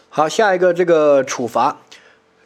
[0.09, 1.79] 好，下一个这个处罚，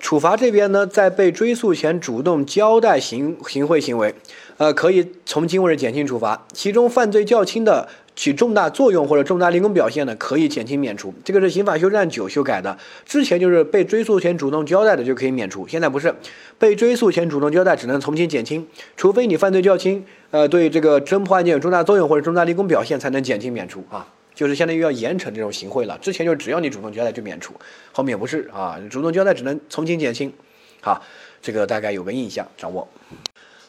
[0.00, 4.14] 处罚这边呢，在被追诉前主动交代行行贿行为，
[4.56, 7.88] 呃，可以从轻或者减轻处罚，其中犯罪较轻的。
[8.18, 11.14] 起重大作用或者重大立功表现的，可以减轻免除。
[11.24, 12.76] 这个是刑法修正案九修改的。
[13.06, 16.12] 之前就是被追诉前主动交代的就可以免除，现在不是，
[16.58, 24.04] 被追诉前主动交代只能从轻减轻，除非你犯罪较轻，呃，对这个侦破案件有重大作用或者重大立功表现才能减轻免除啊，
[24.34, 25.96] 就是相当于要严惩这种行贿了。
[25.98, 27.54] 之前就只要你主动交代就免除，
[27.92, 30.32] 后面不是啊，主动交代只能从轻减轻，
[30.80, 31.00] 好，
[31.40, 32.88] 这个大概有个印象，掌握。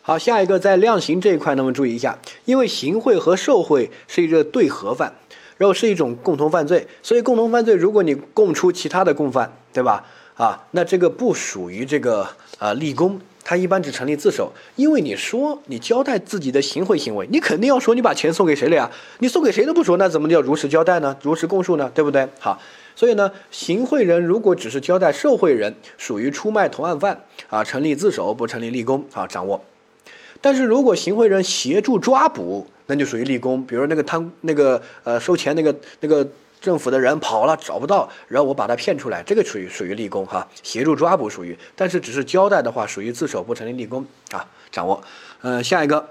[0.09, 5.13] 好，下一个在量刑这一块，那么注意一下，因为行贿和受贿是一个对合犯，
[5.55, 10.03] 然后是一种共同犯罪，所以共同犯罪，如果你供出其他的共犯，对吧？
[10.33, 18.89] 啊，那这个不属于这个啊立功它一般只成立自首，因为你说你交代自己的行贿行为，你肯定要说你把钱送给谁了呀？
[19.19, 21.15] 你送给谁都不说，那怎么叫如实交代呢？
[21.21, 21.91] 如实供述呢？
[21.93, 22.27] 对不对？
[22.39, 22.59] 好，
[22.95, 29.63] 所以呢，行贿人如果只是交代受贿人，属于出卖同案犯啊，成立自首不成立立功啊，掌握。
[30.41, 33.65] 但是如果行贿人协助抓捕，那就属于立功。
[33.65, 36.27] 比如那个贪那个呃收钱那个那个。
[36.61, 45.01] 政府的人跑了找不到，然后我把他骗出来，这个属于属于立功哈，协助抓捕属于，但是只是交代的话属于自首不成立立功啊，掌握。
[45.39, 46.09] 呃，下一个，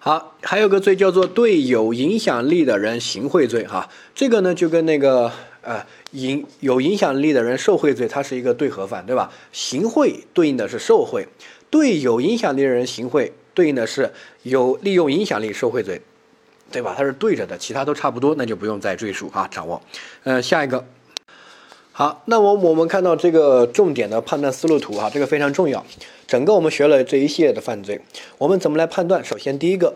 [0.00, 5.30] 好，还有个罪叫做对有影响力的人行贿罪哈，这个呢就跟那个
[5.62, 9.30] 呃影有影响力的人受贿罪它是一个对合犯对吧？
[9.52, 11.28] 行贿对应的是受贿，
[11.70, 14.12] 对有影响力的人行贿对应的是
[14.42, 16.00] 有利用影响力受贿罪。
[16.70, 16.94] 对吧？
[16.94, 19.48] 它是对着的，其他都差不多，那就不用再赘述啊。
[19.50, 19.80] 掌握，
[20.24, 20.84] 呃，下一个，
[21.92, 25.82] 好，那我我们看到这个重点的判断思路图哈，这个非常重要。
[26.26, 27.98] 整个我们学了这一系列的犯罪，
[28.36, 29.24] 我们怎么来判断？
[29.24, 29.94] 首先第一个。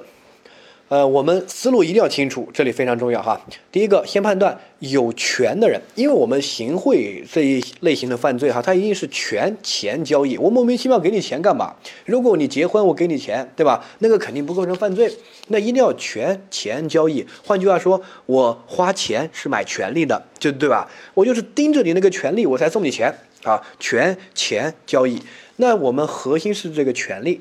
[0.93, 3.41] 呃，我们思路一定要清楚，这里非常重要哈。
[3.71, 10.37] 第一个，先判断有权的人，因为我们行贿这一类型的犯罪哈，它一定是权钱交易。
[10.37, 11.75] 我莫名其妙给你钱干嘛？
[12.05, 13.83] 如果你结婚，我给你钱，对吧？
[14.01, 15.11] 那个肯定不构成犯罪。
[15.49, 17.27] 那一定要权钱交易。
[17.43, 20.87] 换句话说，我花钱是买权利的，就对吧？
[21.15, 23.11] 我就是盯着你那个权利，我才送你钱
[23.45, 23.59] 啊。
[23.81, 25.19] 权钱交易，
[25.57, 27.41] 那我们核心是这个权利。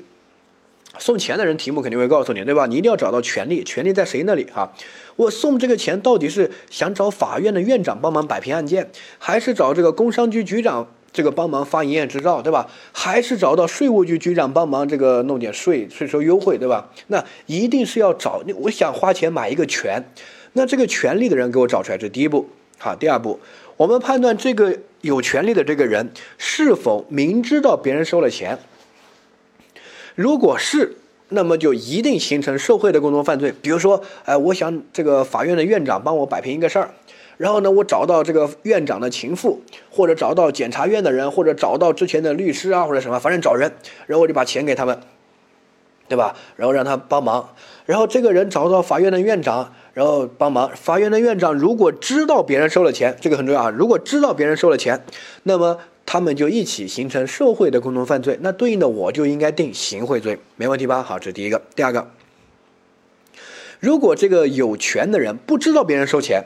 [0.98, 2.66] 送钱的人题目肯定会告诉你，对吧？
[2.66, 4.72] 你一定要找到权利，权利在谁那里哈？
[5.16, 12.68] 我送这个钱到底是想找法院的院长帮忙摆平案件，还是找这个工商局局长这个帮忙发营业执照，对吧？
[12.92, 16.90] 还是找到税务局局长帮忙这个弄点税税收优惠，对吧？
[17.08, 20.02] 那一定是要找我想花钱买一个权，
[20.52, 22.48] 那这个权利的人给我找出来，这第一步。
[22.78, 23.38] 好，第二步，
[23.76, 28.58] 我们判断这个有权利的这个人是否明知道别人收了钱。
[30.14, 30.96] 如果是，
[31.30, 33.54] 那么就一定形成受贿的共同犯罪。
[33.62, 36.90] 比如说，哎，我想这个法院的院长帮我摆平一个事儿，
[37.38, 43.72] 然后呢，我找到这个院长的情妇，或者找到检察院的人，或者找到之前的律师啊，或者什么，反正找人，
[44.06, 45.00] 然后我就把钱给他们，
[46.08, 46.36] 对吧？
[46.56, 47.54] 然后让他帮忙，
[47.86, 50.70] 然后这个人找到法院的院长，然后帮忙。
[50.74, 53.70] 法院的院长如果知道别人收了钱，这个很重要啊。
[53.70, 55.02] 如果知道别人收了钱，
[55.44, 55.78] 那么。
[56.12, 61.02] 他们就一起形成受贿的共同犯罪，那对应的我就应该定行贿罪，没问题吧？
[61.02, 61.62] 好，这是第一个。
[61.74, 62.06] 第二个，
[63.80, 66.44] 如果这个有权的人不知道别人收钱，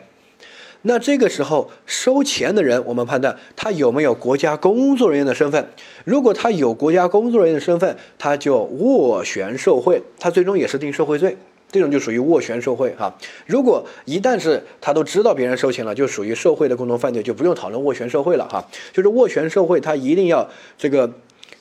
[0.82, 5.68] 那这个时候收钱的人，我们判断他有没有国家工作人员的身份。
[6.04, 11.36] 如果他有国家工作人员的身份，他就斡旋受贿，他最终也是定受贿罪。
[11.70, 13.12] 这种就属于斡旋受贿哈。
[13.46, 18.64] 如果一旦是他都知道别人收钱了，就属于受贿的共同犯罪，就不用讨论斡旋受贿了哈。
[18.92, 20.48] 就是斡旋受贿，他一定要
[20.78, 21.12] 这个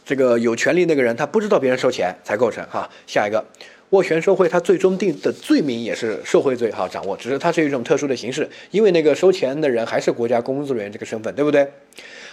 [0.05, 2.89] 这个有权利那个人他不知道别人收钱才构成哈。
[3.07, 3.43] 下一个，
[3.89, 6.87] 斡旋受贿，他最终定的罪名也是受贿罪哈。
[6.87, 11.67] 掌握，只是它是一种特殊的形式，因为那个收钱的人还是国家工作人员这个身份，对不对？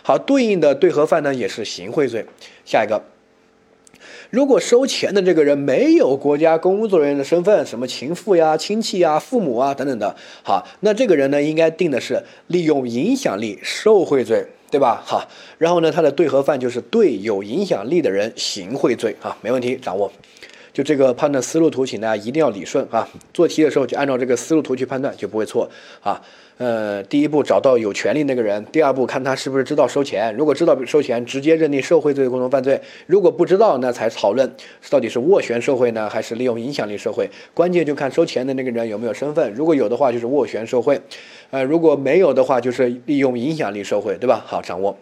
[0.02, 2.24] 好，对应的对合犯呢也是行贿罪。
[2.64, 3.02] 下一个。
[4.32, 15.02] 如果收钱的这个人没有国家工作人员的身份，什么情妇呀、亲戚呀、父母啊等等的，好，那这个人呢，应该定的是利用影响力受贿罪，对吧？
[15.04, 15.28] 好，
[15.58, 20.10] 然后呢，他的对合犯就是对有影响力的人行贿罪，啊，没问题，掌握。
[20.72, 23.06] 就这个判断思路图，请大家一定要理顺啊！
[23.34, 25.70] 做题的时候就按照这个思路图去判断，就不会错
[26.00, 26.18] 啊。
[26.58, 30.34] 呃，第一步找到有权利那个人，第二步看他是不是知道收钱。
[30.36, 32.76] 如果知道收钱，直接认定受贿罪共同犯罪；
[33.06, 34.48] 如果不知道，那才讨论
[34.90, 37.28] 到底是斡旋受贿呢，还是利用影响力受贿。
[37.52, 41.00] 关键就看收钱的那个人有没有身份，如果有的话就是斡旋受贿，
[41.50, 44.44] 呃，如果没有的话就是利用影响力受贿，对吧？
[44.46, 44.96] 好，掌握。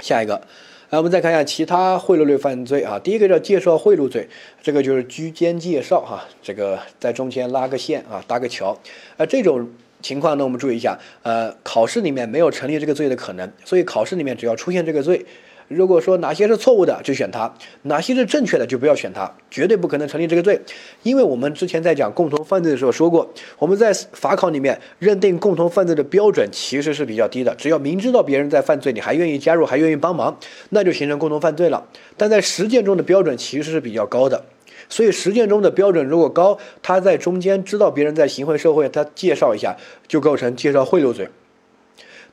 [0.00, 0.42] 下一个。
[0.90, 2.98] 来，我们再看一下其他贿赂类犯罪啊。
[2.98, 4.28] 第一个叫介绍贿赂罪，
[4.62, 8.78] 这个就是居间介绍哈，这个在中间拉个线啊，搭个桥。
[9.16, 9.70] 啊，这种
[10.02, 15.24] 情况呢，我们注意一下，呃，考试里面没有成立这个罪的可能，所以考试里面只要出现这个罪。
[15.68, 17.50] 如果说哪些是错误的，就选它；
[17.82, 19.32] 哪些是正确的，就不要选它。
[19.50, 20.60] 绝对不可能成立这个罪，
[21.02, 27.54] 因为我们之前在讲共同犯罪的时候说过，我们在法考里面认定共同犯罪的标准其实是比较低的。
[27.54, 30.36] 只要明知道别人在犯罪，你还愿意加入，还愿意帮忙，
[30.70, 31.82] 那就形成共同犯罪了。
[32.18, 34.44] 但在实践中的标准其实是比较高的，
[34.88, 39.76] 所以实践中的标准如果高，他在中间知道别人在行贿受贿，他介绍一下
[40.06, 41.28] 就构成介绍贿赂罪。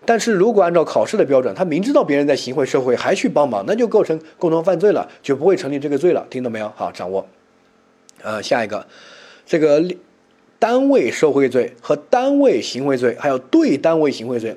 [0.06, 6.26] 但是如果按照考试的标准，他明知道别人在行贿受贿还去帮忙，那就构成共同犯罪了，就不会成立这个罪了。
[6.30, 6.72] 听懂没有？
[6.76, 7.28] 好，掌握。
[8.22, 8.88] 呃，下一个，
[9.46, 9.84] 这个
[10.58, 14.56] 单位受贿罪和单位行贿罪，还有对单位行贿罪，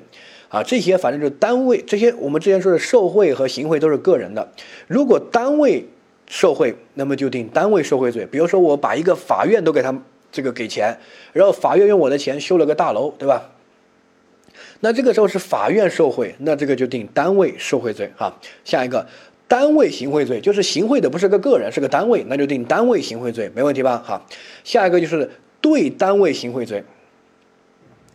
[0.49, 4.49] 啊，这些反正就是单位，这些我们之前说的受贿和行贿都是个人的。
[4.87, 5.85] 如果单位
[6.35, 8.25] 受贿，那么就定单位受贿罪。
[8.25, 9.95] 比如说我把一个法院都给他
[10.31, 10.97] 这个给钱，
[11.31, 13.51] 然后法院用我的钱修了个大楼，对吧？
[14.79, 18.35] 那这个时候是法院受贿，那这个就定单位受贿罪哈。
[18.65, 19.05] 下一个，
[19.47, 24.03] 单位行贿罪，就是行贿的不是个个人，是个单位，那就定单位行贿罪，没问题吧？
[24.03, 24.25] 哈。
[24.63, 25.29] 下一个就是
[25.61, 26.83] 对单位行贿罪。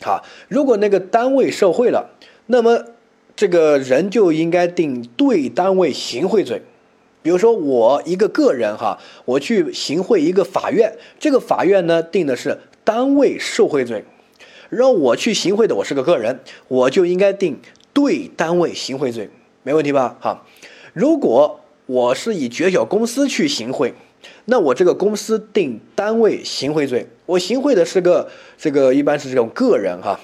[0.02, 2.10] 好，如果那个单位受贿了，
[2.46, 2.84] 那么
[3.36, 6.62] 这个人就应该定对单位行贿罪。
[7.28, 14.02] 比如说我一个个人哈，我去行贿一个法院，这个法院呢定的是单位受贿罪。
[14.70, 17.60] 让我去行贿的，我是个个人，我就应该定
[17.92, 19.28] 对单位行贿罪，
[19.62, 20.16] 没问题吧？
[20.22, 20.42] 哈，
[20.94, 23.92] 如果我是以绝小公司去行贿，
[24.46, 30.18] 那我这个公司定单位行贿罪，我行贿的是个这个一般是这种个人哈，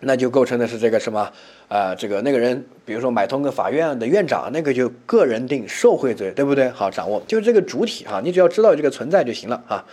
[0.00, 1.30] 那就构成的是这个什么
[1.68, 1.94] 啊？
[1.94, 6.68] 这个那个人，比如说买通个法院的院长，那个就个人定受贿罪，对不对？
[6.70, 9.84] 好，掌握就是这个主体哈，你只要知道这个存在就行了啊。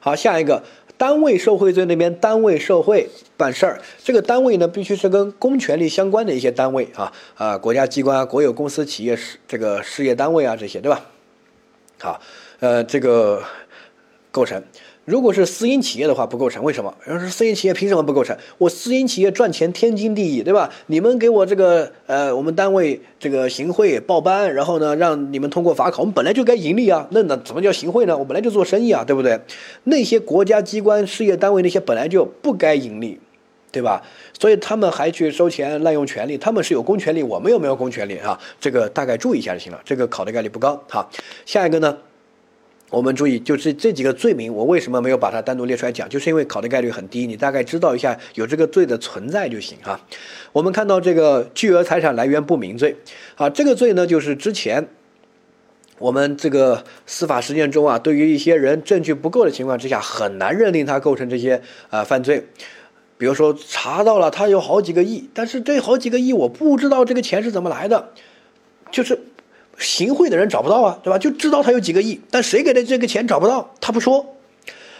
[0.00, 0.62] 好，下一个。
[0.96, 11.04] 单位受贿罪那边，单位受贿办事儿，这个单位呢，必须是跟公权力相关的一些单位啊啊，国家机关啊、国有公司、企业事这个事业单位啊，这些对吧？
[12.00, 12.20] 好，
[12.58, 13.44] 呃，这个
[14.32, 14.60] 构成。
[15.08, 16.62] 如果是私营企业的话，不构成。
[16.62, 16.94] 为什么？
[17.06, 18.36] 要是私营企业，凭什么不构成？
[18.58, 20.70] 我私营企业赚钱天经地义，对吧？
[20.88, 27.08] 你们给我这个呃，我们单位这个行贿报班，然后呢，让你们通过法考，我们本来就该盈利啊。
[27.12, 28.18] 那那怎么叫行贿呢？
[28.18, 29.40] 我本来就做生意啊，对不对？
[29.84, 33.18] 那些国家机关、事业单位那些本来就不该盈利，
[33.72, 34.02] 对吧？
[34.38, 38.38] 所以他们还去收钱、滥用权力，他们是有公权力，我们又没有公权力啊。
[38.60, 39.80] 这个大概注意一下就行了。
[39.86, 40.78] 这个考的概率不高。
[40.90, 41.10] 好，
[41.46, 41.96] 下一个呢？
[42.90, 46.08] 我们注意，就是这几个罪名，我为什么没有把它单独列出来讲？
[46.08, 50.00] 就是因为考的概率很低，你大概知道一下有这个罪的存在就行哈。
[50.52, 52.96] 我们看到这个巨额财产来源不明罪，
[53.34, 54.88] 啊，这个罪呢，就是之前
[55.98, 61.60] 我们这个司法实践中啊，对于一些人证据不够的情况之下，很难认定他构成这些
[61.90, 62.46] 啊犯罪。
[63.18, 68.12] 比如说查到了他有好几个亿，但是这好几个亿我不知道这个钱是怎么来的，
[68.90, 69.18] 就是。
[69.78, 71.18] 行贿的人找不到啊，对吧？
[71.18, 74.34] 就知道他有几个亿，但谁给的这个钱找不到，他不说。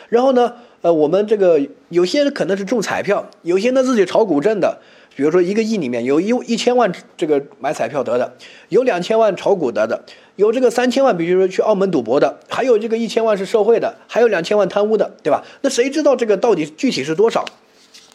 [0.09, 4.79] 然后呢，呃，我们这个有些可能是中彩票，有些呢自己炒股挣的。
[5.17, 8.35] 比如说一个亿里面有一一千万这个买彩票得的，
[8.69, 10.05] 有两千万炒股得的，
[10.37, 15.43] 有这个三千万，比如说去澳门赌博的，还有这个一千万是受贿的，还有两千万贪污的，对吧？
[15.63, 17.45] 那谁知道这个到底具体是多少？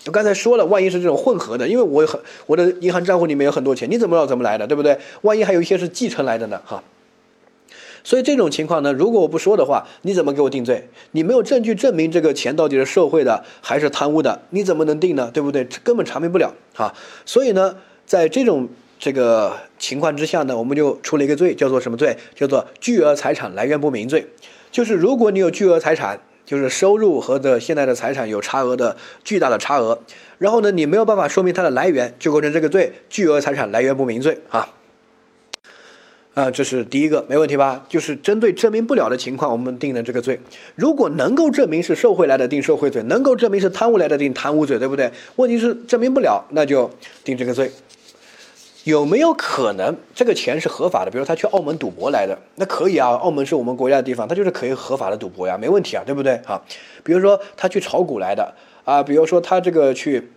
[0.06, 4.98] 我刚才说了，万一是这种混合的，因为我很我的银行账户里面有很多钱，你怎么知道怎么来的，对不对？
[5.22, 6.84] 万一还有一些是继承来的呢，哈。
[8.04, 10.90] 所以这种情况呢，如果我不说的话，你怎么给我定罪？
[11.12, 15.32] 你没有证据证明这个钱到底是受贿的还是贪污的，你怎么能定呢？
[15.34, 15.64] 对不对？
[15.86, 16.94] 根本查明不了，哈。
[17.26, 18.68] 所以呢，在这种
[19.00, 22.18] 这个情况之下呢，我们就出了一个罪，叫做什么罪？
[22.36, 24.28] 叫做巨额财产来源不明罪。
[24.70, 26.20] 就是如果你有巨额财产。
[26.46, 30.00] 就是收入和的现在的财产有差额的巨大的差额，
[30.38, 34.70] 然后呢，你没有办法说明它的来源，就构成这个罪，巨额财产来源不明罪啊。
[36.34, 37.86] 啊，这是第一个，没问题吧？
[37.88, 40.40] 就是针对证明不了的情况，我们定的这个罪。
[40.76, 45.12] 如果能够证明是受贿来的，定受贿罪；能够证明是贪污来的，定贪污罪，对不对？
[45.36, 46.90] 问题是证明不了，那就
[47.24, 47.72] 定这个罪。
[48.84, 51.12] 有没有可能这个钱是合法的？
[51.12, 56.34] 比如他去澳门赌博来的，那可以啊，澳门是我们国家的地方，他就是可以合法的赌博呀，没问题啊，对不对？
[56.46, 56.62] 啊，
[57.02, 58.54] 比如说他去炒股来的
[58.84, 60.30] 啊，比如说他这个去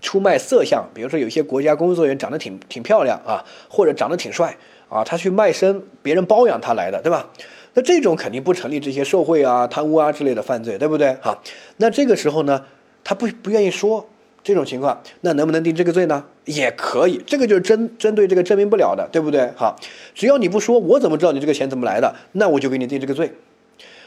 [0.00, 4.56] 出卖色相，比如说有些国家工作人员长得挺挺漂亮啊，或者长得挺帅
[4.88, 7.28] 啊，他去卖身，别人包养他来的，对吧？
[7.74, 11.18] 那这种肯定不成立这些受贿啊、贪污啊之类的犯罪，对不对？
[11.20, 11.42] 好，
[11.76, 12.64] 那这个时候呢，
[13.04, 14.08] 他不不愿意说。
[14.44, 16.24] 这种情况，那能不能定这个罪呢？
[16.44, 19.50] 也可以，这个就是针针对这个证明不了的，对不对？
[19.56, 19.76] 好，
[20.14, 22.14] 只要你不说，我怎么知道你这个钱怎么来的？
[22.32, 23.32] 那我就给你定这个罪。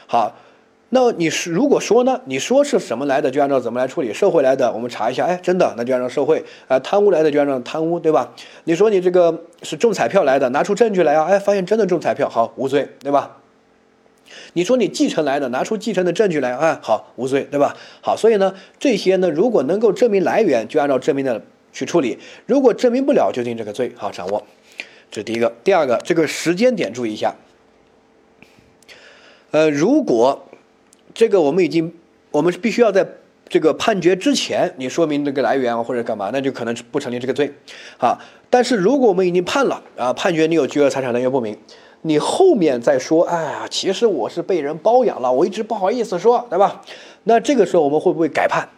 [0.06, 0.36] 好，
[0.90, 2.20] 那你是如果说呢？
[2.26, 4.12] 你说是什么来的，就按照怎么来处理。
[4.12, 8.32] 受贿来的，我们查一下，哎，真的，那就按照受贿；啊，贪污来的就按照贪污，对吧？
[8.64, 13.38] 你说你这个是中彩票来的，拿出证据来啊，哎，发现真的中彩票，好，无罪，对吧？
[14.54, 17.76] 你说你继承来的，拿出继承的证据来啊，好，无罪，对吧？
[18.00, 22.16] 好，所以呢，这些呢，如果能够证明来源，就按照证明的去处理；
[22.46, 23.92] 如果证明不了，就定这个罪。
[23.96, 24.46] 好，掌握，
[25.10, 25.54] 这是第一个。
[25.62, 27.34] 第二个，这个时间点注意一下。
[29.50, 30.48] 呃，如果
[31.14, 31.94] 这个我们已经，
[32.30, 33.06] 我们是必须要在
[33.48, 37.52] 这个判决之前，你说明这个来源或者干嘛，那就可能不成立这个罪。
[37.96, 38.18] 好，
[38.50, 41.56] 但是如果我们已经判了啊，判决你有巨额财产来源不明。
[42.02, 46.82] 你后面再说，哎呀，其实我是被人包养了，我一直不好意思说，对吧？
[47.24, 48.68] 那这个时候我们会不会改判？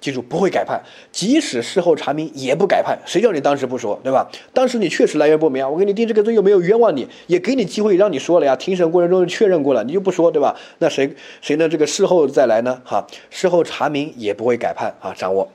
[0.00, 0.80] 记住不会改判，
[1.12, 2.98] 即使事后查明也不改判。
[3.04, 4.26] 谁叫你当时不说，对吧？
[4.54, 8.56] 当时你确实来源不明啊，我给你定这个罪又没有冤枉你，也给你机会让你说了呀。
[8.56, 10.56] 庭审过程中确认过了，你就不说，对吧？
[10.78, 11.68] 那谁谁呢？
[11.68, 12.80] 这个事后再来呢？
[12.82, 15.46] 哈，事后查明也不会改判啊，掌握。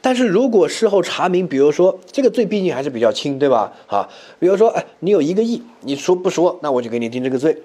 [0.00, 3.72] 但是如果事后查明，比如说这个罪毕竟还是比较轻，对吧？
[3.86, 4.08] 啊，
[4.38, 7.56] 比如说哎，你有一个亿，你说不说，那我就给你定这个罪。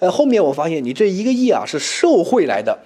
[0.00, 2.78] 呃，后面我发现你这一个亿啊是受贿来的。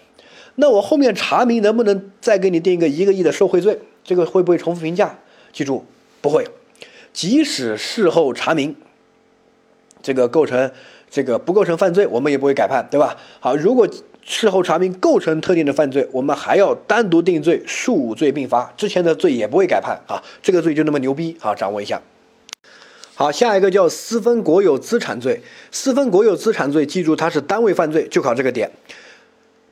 [0.57, 3.79] 那我后面查明能不能再给你定一个一个亿的受贿罪？
[4.05, 5.19] 这个会不会重复评价？
[5.53, 5.85] 记住，
[6.21, 6.47] 不会。
[7.13, 8.77] 即使事后查明，
[10.03, 10.71] 这个构成
[11.11, 13.17] 这个不构成犯罪，我们也不会改判，对吧？
[13.41, 13.89] 好，如果
[14.31, 20.23] 事后查明构成特定的犯罪，我们还要单独定罪，数罪并罚，之前的罪也不会改判啊。
[20.43, 22.01] 这个罪就那么牛逼啊，掌握一下。
[23.15, 25.41] 好，下一个叫私分国有资产罪。
[25.73, 28.71] 私分国有资产罪，记住它是单位犯罪，就考这个点。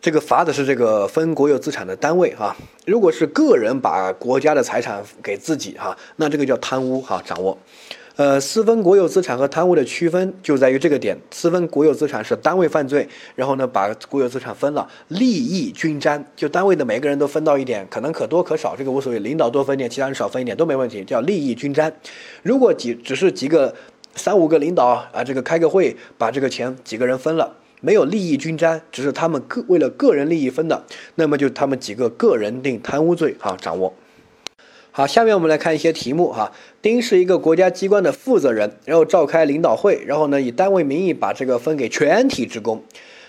[0.01, 7.21] 这个罚的是这个分国有资产的单位哈，如果是个人把国家的财产给自己哈，那这个叫贪污哈。
[7.25, 7.59] 掌握，
[8.17, 11.15] 呃，私分国有资产和贪污的区分就在于这个点。
[11.31, 21.95] 私分国有资产是单位犯罪，然后呢把国有资产分了，利益均沾，就单位的每个人都分到一点，可能可多可少，这个无所谓，领导多分点，其他人少分一点都没问题，叫利益均沾。
[22.43, 23.75] 如果几只是几个
[24.15, 27.59] 三五个领导啊，这个开个会把这个钱几个人分了。
[27.83, 30.83] 没有利益均沾，只是他们个为了个人利益分的，
[31.17, 33.93] 那么就他们几个个人定贪污罪哈，掌握。
[34.97, 36.51] 好，下面我们来看一些题目哈。
[36.81, 42.83] 丁是一个国家机关的负责人，然后召开领导会，然后呢以单位名义把这个分给全体职工。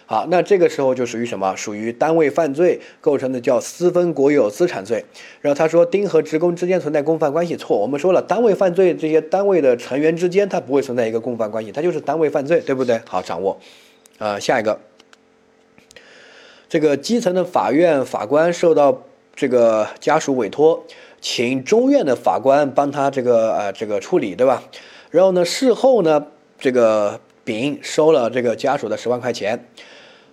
[0.06, 1.54] 好，那这个时候就属于什么？
[1.58, 5.04] 属于单位犯罪构成的叫私分国有资产罪。
[5.42, 7.78] 然后他说丁和职工之间存在共犯关系，错。
[7.78, 13.02] 我们说了，单位犯罪这些单位的成员之间，它不会存在一个共犯关系，它就是单位犯罪，对不对？
[13.06, 13.60] 好，掌握。
[14.20, 14.80] 呃，下一个，
[16.70, 19.04] 这个基层的法院法官受到
[19.36, 20.86] 这个家属委托，
[21.20, 24.64] 请中院的法官帮他这个呃这个处理，对吧？
[25.10, 26.28] 然后呢，事后呢，
[26.60, 29.68] 这个丙收了这个家属的十万块钱，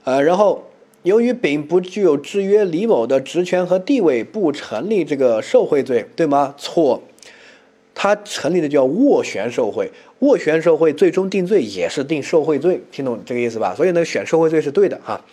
[0.05, 0.64] 呃，然后
[1.03, 6.55] 由于丙不具有制约李某的职权和地位，不成立这个受贿罪，对吗？
[6.59, 7.03] 错。
[7.97, 9.89] 他成立的叫斡旋受贿，
[10.20, 13.72] 斡旋受贿最终定罪也是定受贿罪，听懂这个意思吧？
[13.76, 15.24] 所以呢，选受贿罪是对的哈。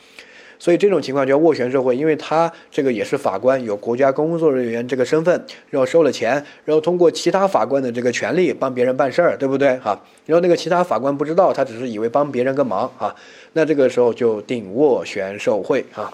[0.61, 6.33] 所以这种情况叫斡旋受贿，因为他这个也是法官，有国家工作人员这个身份，然后收了钱，
[6.65, 9.99] 然后通过其他法官的这个权利帮别人办事儿，对不对哈？
[10.27, 13.15] 然后那个其他法官不知道，他只是以为帮别人个忙啊，
[13.53, 16.13] 那这个时候就定斡旋受贿啊。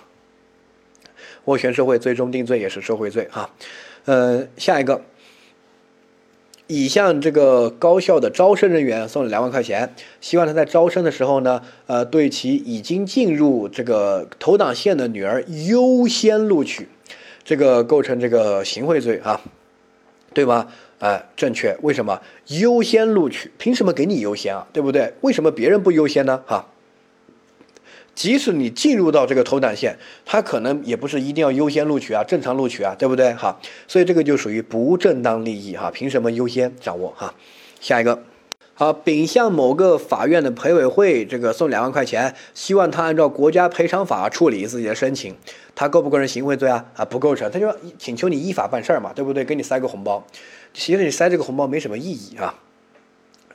[1.45, 3.49] 斡旋受贿最终定罪也是受贿罪哈。
[4.05, 5.01] 呃，下一个。
[6.67, 16.89] 已向这个高校的招生人员送了两万块钱，希望他在招生的时候呢，呃，对其已经进入这个投档线的女儿优先录取，
[17.43, 19.41] 这个构成这个行贿罪啊，
[20.33, 20.67] 对吗？
[20.99, 21.77] 哎，正确。
[21.81, 23.51] 为什么优先录取？
[23.57, 24.67] 凭什么给你优先啊？
[24.73, 25.13] 对不对？
[25.21, 26.41] 为什么别人不优先呢？
[26.45, 26.67] 哈。
[28.17, 29.95] 即使你进入到这个投档线，
[30.25, 33.31] 他可能也不是一定要优先录取啊，正常录取啊，对不对？
[33.33, 33.55] 哈，
[33.87, 37.35] 所以这个就属于不正当利益哈，凭什么优先掌握哈？
[37.79, 38.23] 下一个，
[38.73, 45.35] 好，丙向某个法院的陪委会这个送两万块钱，希望他按照国家赔偿法处理自己的申请，
[45.75, 46.83] 他构不构成行贿罪啊？
[46.95, 49.45] 啊，不构成，他就请求你依法办事儿嘛，对不对？
[49.45, 50.25] 给你塞个红包，
[50.73, 52.55] 其实你塞这个红包没什么意义啊。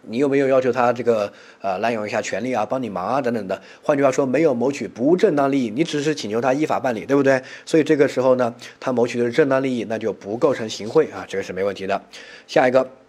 [0.03, 3.61] 你有没有要求他这个呃滥用一下权利啊，帮你忙啊等等的？
[3.83, 7.43] 换句话说，没有谋取不正当利益，你只是请求他依法办理，对不对？
[7.67, 12.01] 所以这个时候呢，他谋取的是正当利益，那就不构成行贿啊，这个是没问题的。
[12.47, 13.02] 下一个。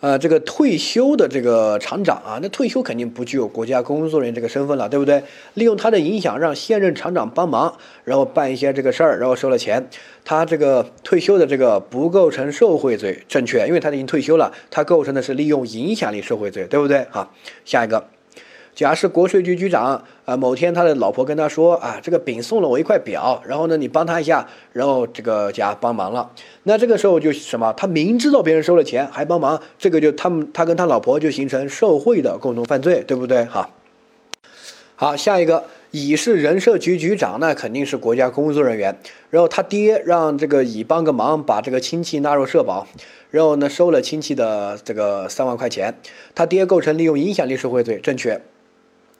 [0.00, 5.22] 呃，这个退休的这个厂长啊，那退休肯定不具有国家工作人员这个身份了，对不对？
[5.54, 7.74] 利用他的影响让现任厂长帮忙，
[8.04, 9.88] 然后办一些这个事儿，然后收了钱，
[10.24, 17.06] 他这个退休的这个不构成受贿罪，正确，因为他已经退休了，他构成的是利用影响力受贿罪，对不对？
[17.10, 17.32] 好，
[17.64, 18.15] 下一个。
[18.76, 26.30] 甲是国税局局长啊，某天他的老婆跟他说啊，这个丙送了我一块表，然后呢，你帮他一下，然后这个甲帮忙了，
[26.64, 27.72] 那这个时候就什么？
[27.72, 33.46] 他明知道别人收了钱还帮忙，这个就他们他跟他老婆就形成受贿的共同犯罪，对不对？
[33.46, 33.70] 哈，
[34.94, 38.94] 好，下一个乙是人社局局长，那肯定是国家工作人员，
[39.30, 42.86] 然后他爹让这个乙帮个忙，把这个亲戚纳入社保，
[43.30, 45.94] 然后呢收了亲戚的这个三万块钱，
[46.34, 48.38] 他爹构成利用影响力受贿罪，正确。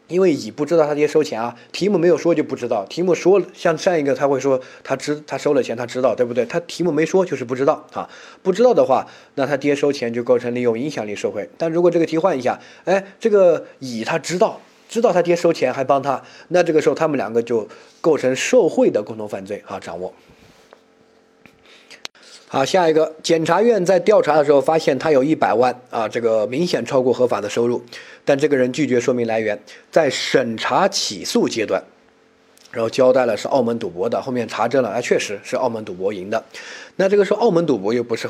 [0.08, 2.84] 因为乙不知道他爹收钱啊，题目没有说就不知道。
[2.86, 6.44] 题目说像上一个他会说他知他收了钱他知道对不对？
[6.46, 8.08] 他题目没说就是不知道啊，
[8.42, 11.48] 不知道的话，那他爹收钱就构成利用影响力受贿。
[11.58, 17.66] 但如果这个题换一下，哎，这个乙他知道知道他爹收钱还帮他，那这个时候他们两个就
[18.00, 20.14] 构成受贿的共同犯罪啊，掌握。
[22.48, 27.82] 好，下一个，检察院在调查的时候发现他有一百万啊，这个明显超过合法的收入，
[28.24, 31.82] 但这个人拒绝说明来源，在审查起诉阶段，
[32.70, 36.44] 然后交代了是澳门赌博的，后面查证了，哎，确实是澳门赌博赢的，
[36.94, 38.28] 那这个时候澳门赌博又不是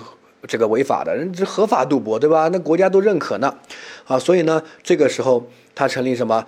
[0.49, 2.49] 这个违法的，人这合法赌博对吧？
[2.51, 3.55] 那国家都认可呢，
[4.07, 6.47] 啊，所以呢，这个时候他成立什么？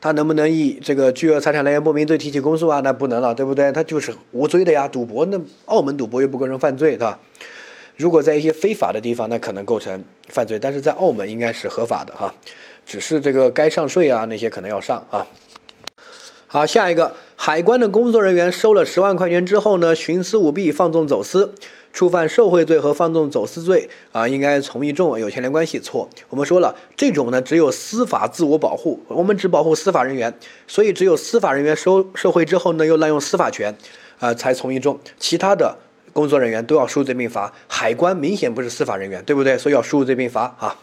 [0.00, 2.80] 他能不能以这个巨额财产来源不明罪提起公诉啊？
[2.84, 3.72] 那不能了，对不对？
[3.72, 7.18] 他就是无罪的呀，赌博那澳门赌博又不构成犯罪，对吧？
[7.96, 12.32] 如果在一些非法的地方，那可能构成犯罪，但是在澳门应该是合法的哈，
[12.86, 15.26] 只是这个该上税啊那些可能要上啊。
[16.46, 21.52] 好，下一个，海关的工作人员收了十万块钱之后呢，徇私舞弊，放纵走私。
[21.98, 25.80] 触犯受贿罪和放纵走私罪啊，应该从一重，有牵连关系。
[25.80, 30.32] 错，我们说了，这种呢只有司法自我保护，我们只保护司法人员，
[30.68, 33.76] 所以只有司法人员收受贿之后呢，又滥用司法权，
[34.20, 34.96] 啊，才从一重。
[35.18, 35.76] 其他的
[36.12, 37.52] 工作人员都要数罪并罚。
[37.66, 39.58] 海关明显不是司法人员，对不对？
[39.58, 40.78] 所以要数罪并罚啊。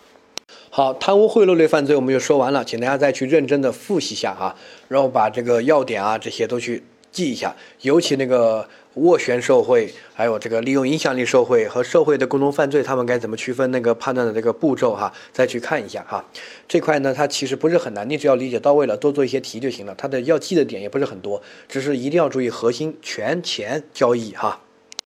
[0.69, 4.53] 好，贪污贿赂类犯罪我们就说完了，请大家再去认真的复习一下啊，
[4.89, 8.67] 然后把这个要点啊这些都去记一下，尤其那个。
[8.95, 13.69] 斡旋受贿，还有这个利用影响力受贿和受贿的共同犯罪，他们该怎么区分？
[13.71, 16.23] 那个判断的这个步骤哈，再去看一下哈。
[16.67, 19.93] 这块呢，它其实不是很难，你只要理解到位了，多做一些题就行了。
[19.97, 24.61] 它的要记的点也不是很多，只是一定要注意核心权钱交易哈。